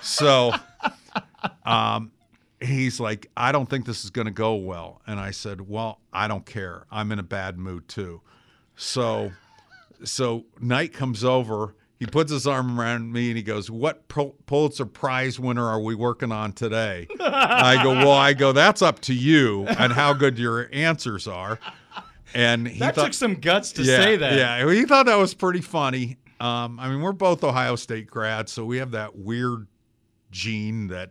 [0.00, 0.54] So
[1.66, 2.12] um,
[2.60, 5.00] he's like, I don't think this is going to go well.
[5.06, 6.84] And I said, Well, I don't care.
[6.90, 8.20] I'm in a bad mood too.
[8.76, 9.32] So,
[10.04, 11.74] so Knight comes over.
[11.98, 15.80] He puts his arm around me and he goes, "What Pul- Pulitzer Prize winner are
[15.80, 18.52] we working on today?" I go, "Well, I go.
[18.52, 21.58] That's up to you and how good your answers are."
[22.34, 24.34] And he that thought, took some guts to yeah, say that.
[24.36, 26.18] Yeah, he thought that was pretty funny.
[26.38, 29.66] Um, I mean, we're both Ohio State grads, so we have that weird
[30.30, 31.10] gene that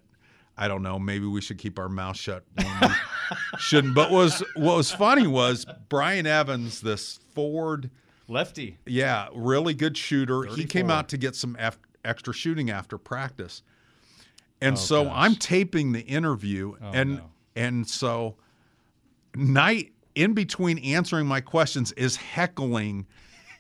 [0.58, 0.97] I don't know.
[0.97, 2.43] Maybe we should keep our mouth shut.
[2.55, 2.88] When we
[3.60, 3.93] shouldn't.
[3.95, 7.89] But what was what was funny was Brian Evans, this Ford
[8.28, 8.78] lefty.
[8.86, 10.43] Yeah, really good shooter.
[10.45, 11.55] He came out to get some
[12.03, 13.62] extra shooting after practice,
[14.62, 15.14] and Oh, so gosh.
[15.16, 17.22] I'm taping the interview, Oh, and no.
[17.55, 18.36] and so
[19.36, 23.05] Knight in between answering my questions is heckling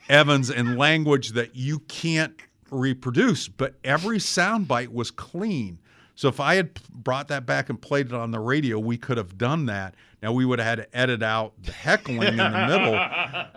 [0.09, 2.33] Evans in language that you can't
[2.71, 5.77] reproduce, but every soundbite was clean.
[6.17, 9.17] So if I had brought that back and played it on the radio, we could
[9.17, 9.93] have done that.
[10.23, 12.99] Now we would have had to edit out the heckling in the middle.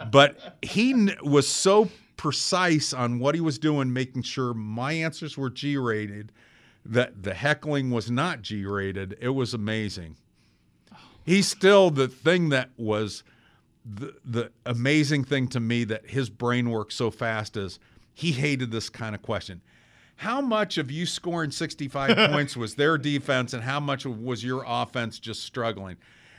[0.11, 1.89] But he was so
[2.19, 6.33] precise on what he was doing, making sure my answers were G rated,
[6.85, 9.17] that the heckling was not G rated.
[9.23, 10.17] It was amazing.
[11.25, 13.23] He's still the thing that was
[13.87, 17.79] the the amazing thing to me that his brain works so fast is
[18.13, 19.63] he hated this kind of question.
[20.21, 24.63] How much of you scoring 65 points was their defense and how much was your
[24.67, 25.97] offense just struggling?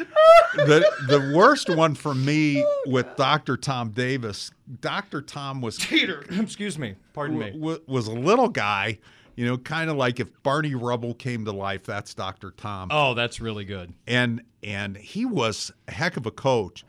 [0.55, 3.59] the the worst one for me with Dr.
[3.59, 4.51] Tom Davis.
[4.81, 5.21] Dr.
[5.21, 7.51] Tom was Peter, excuse me, pardon me.
[7.51, 8.99] w- was a little guy,
[9.39, 11.85] you know, kind of like if Barney Rubble came to life.
[11.85, 12.51] That's Dr.
[12.51, 12.89] Tom.
[12.91, 13.95] Oh, that's really good.
[14.05, 16.85] and and he was a heck of a coach.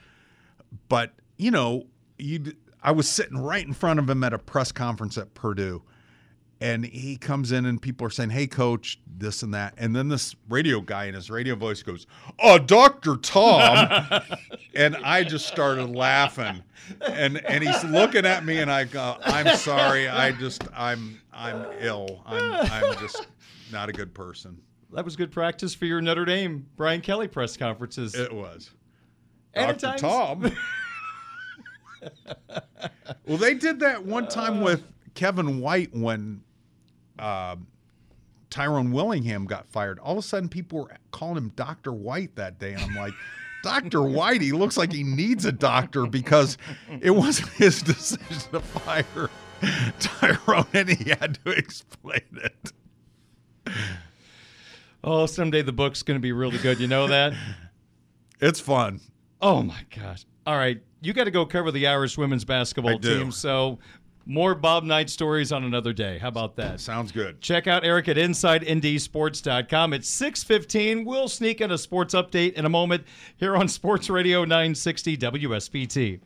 [0.87, 1.85] But you know,
[2.17, 5.83] you I was sitting right in front of him at a press conference at Purdue,
[6.61, 10.09] and he comes in and people are saying, "Hey, coach, this and that," and then
[10.09, 12.05] this radio guy in his radio voice goes,
[12.39, 14.09] "Oh, Doctor Tom,"
[14.75, 16.63] and I just started laughing,
[17.01, 21.65] and and he's looking at me, and I go, "I'm sorry, I just I'm I'm
[21.79, 23.27] ill, I'm I'm just
[23.71, 27.55] not a good person." That was good practice for your Notre Dame Brian Kelly press
[27.55, 28.15] conferences.
[28.15, 28.71] It was.
[29.53, 29.99] And Dr.
[29.99, 30.51] Tom.
[33.27, 34.83] well, they did that one time with
[35.13, 36.41] Kevin White when
[37.19, 37.55] uh,
[38.49, 39.99] Tyrone Willingham got fired.
[39.99, 41.91] All of a sudden, people were calling him Dr.
[41.91, 42.73] White that day.
[42.73, 43.13] And I'm like,
[43.63, 44.01] Dr.
[44.01, 46.57] White, he looks like he needs a doctor because
[47.01, 49.29] it wasn't his decision to fire
[49.99, 52.71] Tyrone, and he had to explain it.
[55.03, 56.79] Oh, someday the book's going to be really good.
[56.79, 57.33] You know that?
[58.41, 59.01] It's fun.
[59.41, 60.25] Oh my gosh!
[60.47, 63.19] All right, you got to go cover the Irish women's basketball I do.
[63.19, 63.31] team.
[63.33, 63.79] So,
[64.29, 66.19] more Bob Knight stories on another day.
[66.19, 66.79] How about that?
[66.79, 67.41] Sounds good.
[67.41, 69.93] Check out Eric at InsideNDSports.com.
[69.93, 71.03] It's 6:15.
[71.03, 73.05] We'll sneak in a sports update in a moment
[73.37, 76.19] here on Sports Radio 960 WSBT.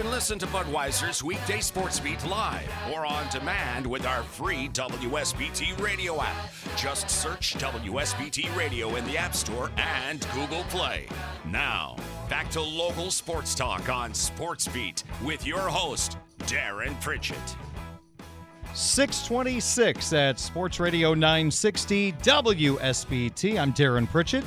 [0.00, 5.78] Can listen to Budweiser's weekday sports beat live or on demand with our free WSBT
[5.78, 6.50] radio app.
[6.74, 11.06] Just search WSBT Radio in the App Store and Google Play.
[11.44, 11.96] Now,
[12.30, 17.36] back to local sports talk on Sports Beat with your host, Darin Pritchett.
[18.72, 23.60] 626 at Sports Radio 960 WSBT.
[23.60, 24.44] I'm Darin Pritchett.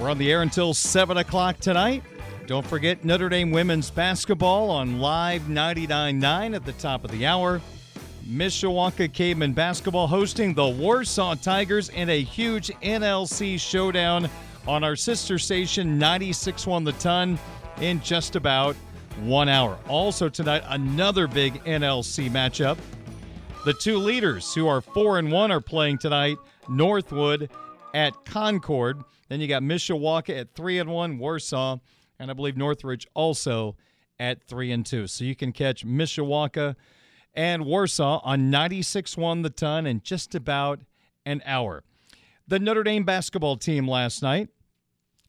[0.00, 2.02] We're on the air until 7 o'clock tonight.
[2.46, 7.60] Don't forget Notre Dame women's basketball on Live 99.9 at the top of the hour.
[8.24, 14.30] Mishawaka Caveman basketball hosting the Warsaw Tigers in a huge NLC showdown
[14.68, 17.36] on our sister station 96.1 The Ton
[17.80, 18.76] in just about
[19.22, 19.76] one hour.
[19.88, 22.78] Also tonight, another big NLC matchup.
[23.64, 26.38] The two leaders who are four and one are playing tonight.
[26.68, 27.50] Northwood
[27.92, 29.02] at Concord.
[29.28, 31.78] Then you got Mishawaka at three and one, Warsaw,
[32.18, 33.76] and I believe Northridge also
[34.18, 35.06] at three and two.
[35.06, 36.76] So you can catch Mishawaka
[37.34, 40.80] and Warsaw on 96.1 the ton in just about
[41.24, 41.84] an hour.
[42.48, 44.48] The Notre Dame basketball team last night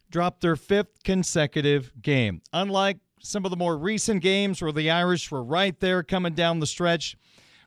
[0.10, 2.42] dropped their fifth consecutive game.
[2.54, 6.60] Unlike some of the more recent games where the Irish were right there coming down
[6.60, 7.18] the stretch,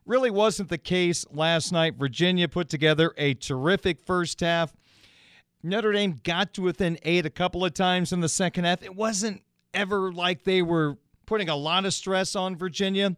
[0.07, 1.97] really wasn't the case last night.
[1.97, 4.75] Virginia put together a terrific first half.
[5.63, 8.83] Notre Dame got to within eight a couple of times in the second half.
[8.83, 9.43] It wasn't
[9.75, 10.97] ever like they were
[11.27, 13.17] putting a lot of stress on Virginia,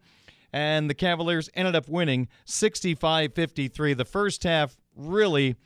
[0.52, 3.94] and the Cavaliers ended up winning 65 53.
[3.94, 5.56] The first half really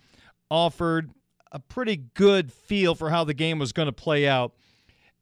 [0.50, 1.10] offered
[1.50, 4.52] a pretty good feel for how the game was going to play out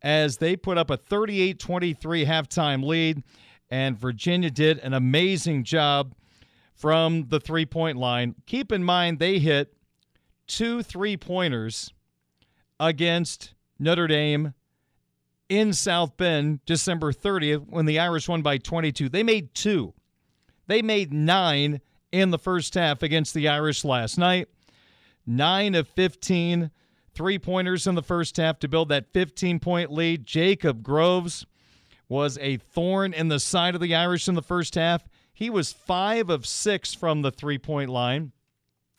[0.02, 3.22] as they put up a 38 23 halftime lead,
[3.70, 6.14] and Virginia did an amazing job
[6.74, 8.34] from the three point line.
[8.46, 9.74] Keep in mind, they hit
[10.46, 11.92] two three pointers
[12.78, 14.54] against Notre Dame
[15.48, 19.08] in South Bend December 30th when the Irish won by 22.
[19.08, 19.94] They made two.
[20.66, 21.80] They made nine
[22.12, 24.48] in the first half against the Irish last night.
[25.26, 26.70] Nine of 15
[27.14, 30.26] three pointers in the first half to build that 15 point lead.
[30.26, 31.46] Jacob Groves
[32.08, 35.08] was a thorn in the side of the Irish in the first half.
[35.32, 38.32] He was five of six from the three point line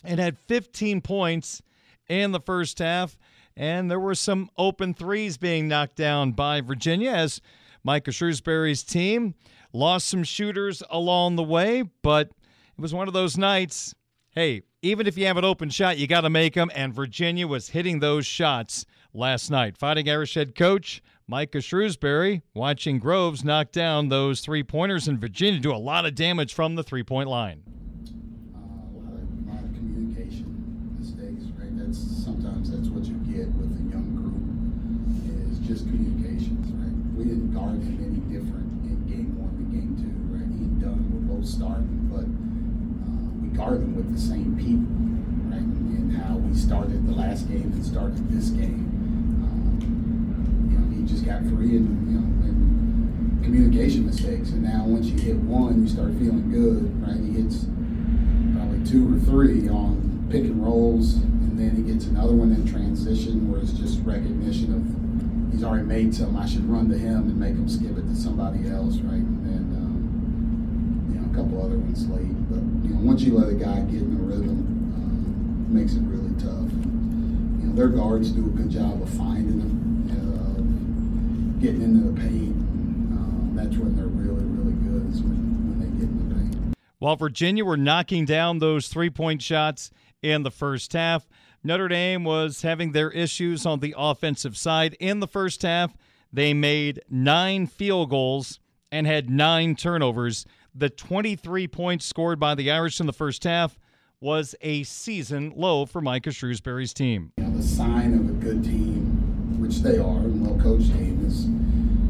[0.05, 1.61] and had 15 points
[2.07, 3.17] in the first half.
[3.57, 7.41] And there were some open threes being knocked down by Virginia as
[7.83, 9.35] Micah Shrewsberry's team
[9.71, 11.83] lost some shooters along the way.
[12.01, 12.27] But
[12.77, 13.95] it was one of those nights.
[14.31, 16.69] Hey, even if you have an open shot, you got to make them.
[16.75, 19.77] And Virginia was hitting those shots last night.
[19.77, 25.59] Fighting Irish head coach Micah Shrewsberry watching Groves knock down those three pointers, and Virginia
[25.59, 27.63] do a lot of damage from the three point line.
[29.73, 31.75] communication mistakes, right?
[31.77, 32.69] That's sometimes
[37.73, 40.45] him any different in game one and game two, right?
[40.45, 44.93] He and Dunn were both starting, but uh, we guard them with the same people,
[45.49, 45.61] right?
[45.61, 48.85] And how we started the last game and started this game.
[49.43, 54.49] Um, you know, he just got free and, you know, and communication mistakes.
[54.51, 57.19] And now once you hit one, you start feeling good, right?
[57.19, 57.65] He hits
[58.55, 62.67] probably two or three on pick and rolls, and then he gets another one in
[62.67, 65.04] transition where it's just recognition of
[65.55, 66.35] he's already made some.
[66.35, 69.23] I should run to him and make him skip it to somebody else, right?
[69.23, 73.47] And um, you know a couple other ones late, but you know once you let
[73.47, 74.59] a guy get in the rhythm,
[74.99, 76.67] um, it makes it really tough.
[77.63, 79.71] You know their guards do a good job of finding them,
[80.11, 82.55] uh, getting into the paint.
[83.15, 85.39] Um, that's when they're really really good is when,
[85.71, 86.75] when they get in the paint.
[86.99, 89.89] While Virginia were knocking down those three point shots
[90.21, 91.25] in the first half.
[91.65, 94.95] Notre Dame was having their issues on the offensive side.
[94.99, 95.97] In the first half,
[96.31, 98.59] they made nine field goals
[98.91, 100.45] and had nine turnovers.
[100.75, 103.79] The 23 points scored by the Irish in the first half
[104.21, 107.31] was a season low for Micah Shrewsberry's team.
[107.37, 111.25] You know, the sign of a good team, which they are, and well coached team,
[111.25, 111.47] is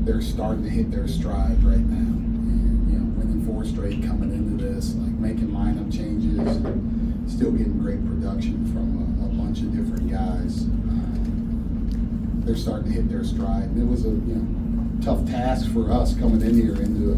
[0.05, 1.95] they're starting to hit their stride right now.
[1.95, 7.79] And, you know, winning four straight coming into this, like making lineup changes still getting
[7.79, 10.65] great production from a, a bunch of different guys.
[10.65, 13.63] Uh, they're starting to hit their stride.
[13.63, 17.15] And it was a you know tough task for us coming in here into a.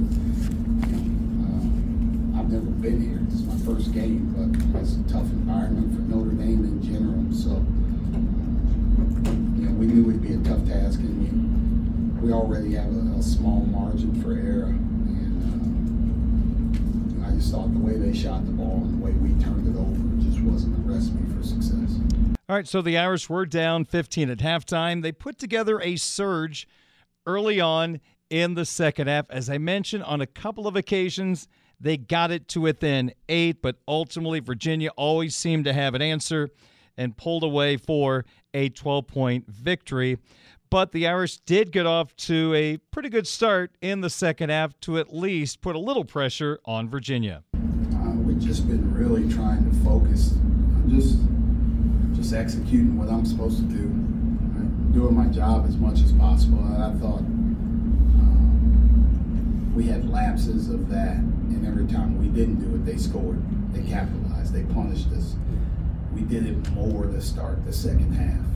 [1.43, 3.19] uh, I've never been here.
[3.31, 4.33] it's my first game,
[4.71, 7.25] but it's a tough environment for Notre Dame in general.
[7.33, 7.49] So
[9.59, 13.19] you know we knew it'd be a tough task, and we, we already have a,
[13.19, 14.73] a small margin for error
[17.37, 20.27] just thought the way they shot the ball and the way we turned it over
[20.27, 21.99] just wasn't a recipe for success.
[22.49, 25.03] All right, so the Irish were down 15 at halftime.
[25.03, 26.67] They put together a surge
[27.27, 27.99] early on
[28.31, 29.29] in the second half.
[29.29, 31.47] As I mentioned, on a couple of occasions,
[31.79, 36.49] they got it to within eight, but ultimately, Virginia always seemed to have an answer
[36.97, 38.25] and pulled away for
[38.55, 40.17] a 12 point victory
[40.69, 44.79] but the Irish did get off to a pretty good start in the second half
[44.81, 47.43] to at least put a little pressure on Virginia.
[47.55, 51.17] Uh, we've just been really trying to focus on just
[52.15, 53.87] just executing what I'm supposed to do,
[54.57, 54.93] right?
[54.93, 56.59] doing my job as much as possible.
[56.63, 57.19] I thought
[58.17, 63.39] um, we had lapses of that, and every time we didn't do it, they scored,
[63.73, 65.35] they capitalized, they punished us.
[66.13, 68.47] We did it more to start the second half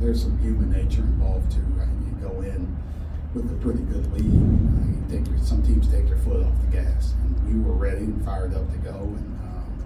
[0.00, 1.88] there's some human nature involved too, right?
[2.06, 2.76] You go in
[3.34, 4.24] with a pretty good lead.
[4.24, 8.04] You take your, some teams take their foot off the gas, and we were ready
[8.04, 9.84] and fired up to go, and um,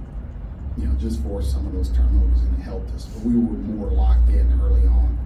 [0.76, 3.06] you know just forced some of those turnovers and it helped us.
[3.06, 5.18] But we were more locked in early on.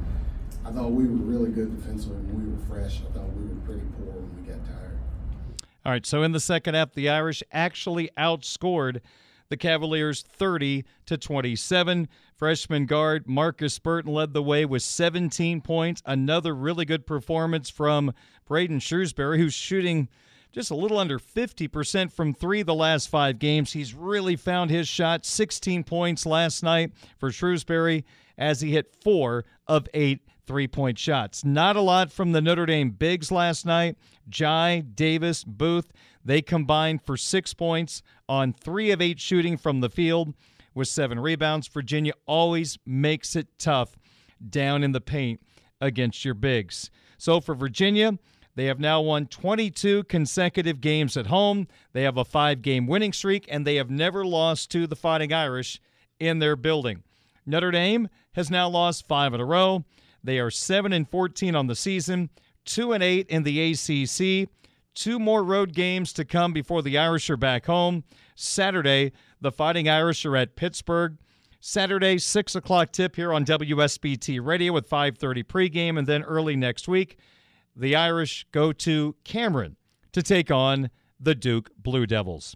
[0.67, 3.01] I thought we were really good defensively when we were fresh.
[3.01, 4.99] I thought we were pretty poor when we got tired.
[5.85, 9.01] All right, so in the second half, the Irish actually outscored
[9.55, 12.09] the Cavaliers 30 to 27.
[12.37, 16.03] Freshman guard Markus Burton led the way with 17 points.
[16.05, 18.13] Another really good performance from
[18.49, 20.09] Braden Shrewsberry, who's shooting
[20.51, 23.73] just a little under 50% from three the last five games.
[23.73, 25.25] He's really found his shot.
[25.25, 28.03] 16 points last night for Shrewsberry
[28.37, 31.45] as he hit four of eight three point shots.
[31.45, 33.97] Not a lot from the Notre Dame Bigs last night.
[34.29, 35.93] Jai, Davis, Booth,
[36.25, 40.35] they combined for six points on three of eight shooting from the field
[40.75, 41.69] with seven rebounds.
[41.69, 43.97] Virginia always makes it tough
[44.49, 45.41] down in the paint
[45.81, 46.91] against your Bigs.
[47.19, 48.19] So for Virginia,
[48.57, 51.67] they have now won 22 consecutive games at home.
[51.93, 55.33] They have a five game winning streak, and they have never lost to the Fighting
[55.33, 55.81] Irish
[56.19, 57.03] in their building.
[57.47, 59.85] Notre Dame has now lost five in a row.
[60.23, 62.31] They are 7 and 14 on the season,
[62.65, 64.49] 2 and 8 in the ACC.
[64.95, 68.05] Two more road games to come before the Irish are back home.
[68.37, 71.19] Saturday, the Fighting Irish are at Pittsburgh.
[71.61, 75.99] Saturday, 6 o'clock tip here on WSBT Radio with 5.30 pregame.
[75.99, 77.19] And then early next week,
[77.75, 79.77] the Irish go to Cameron
[80.13, 82.55] to take on the Duke Blue Devils.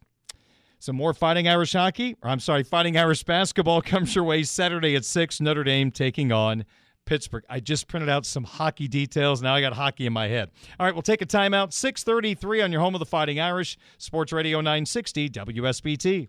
[0.79, 4.95] Some more Fighting Irish hockey, or I'm sorry, Fighting Irish basketball comes your way Saturday
[4.95, 5.41] at 6.
[5.41, 6.65] Notre Dame taking on
[7.09, 7.45] Pittsburgh.
[7.49, 9.41] I just printed out some hockey details.
[9.41, 10.51] Now I got hockey in my head.
[10.79, 11.73] All right, we'll take a timeout.
[11.73, 16.29] 633 on your home of the Fighting Irish, Sports Radio 960, WSBT.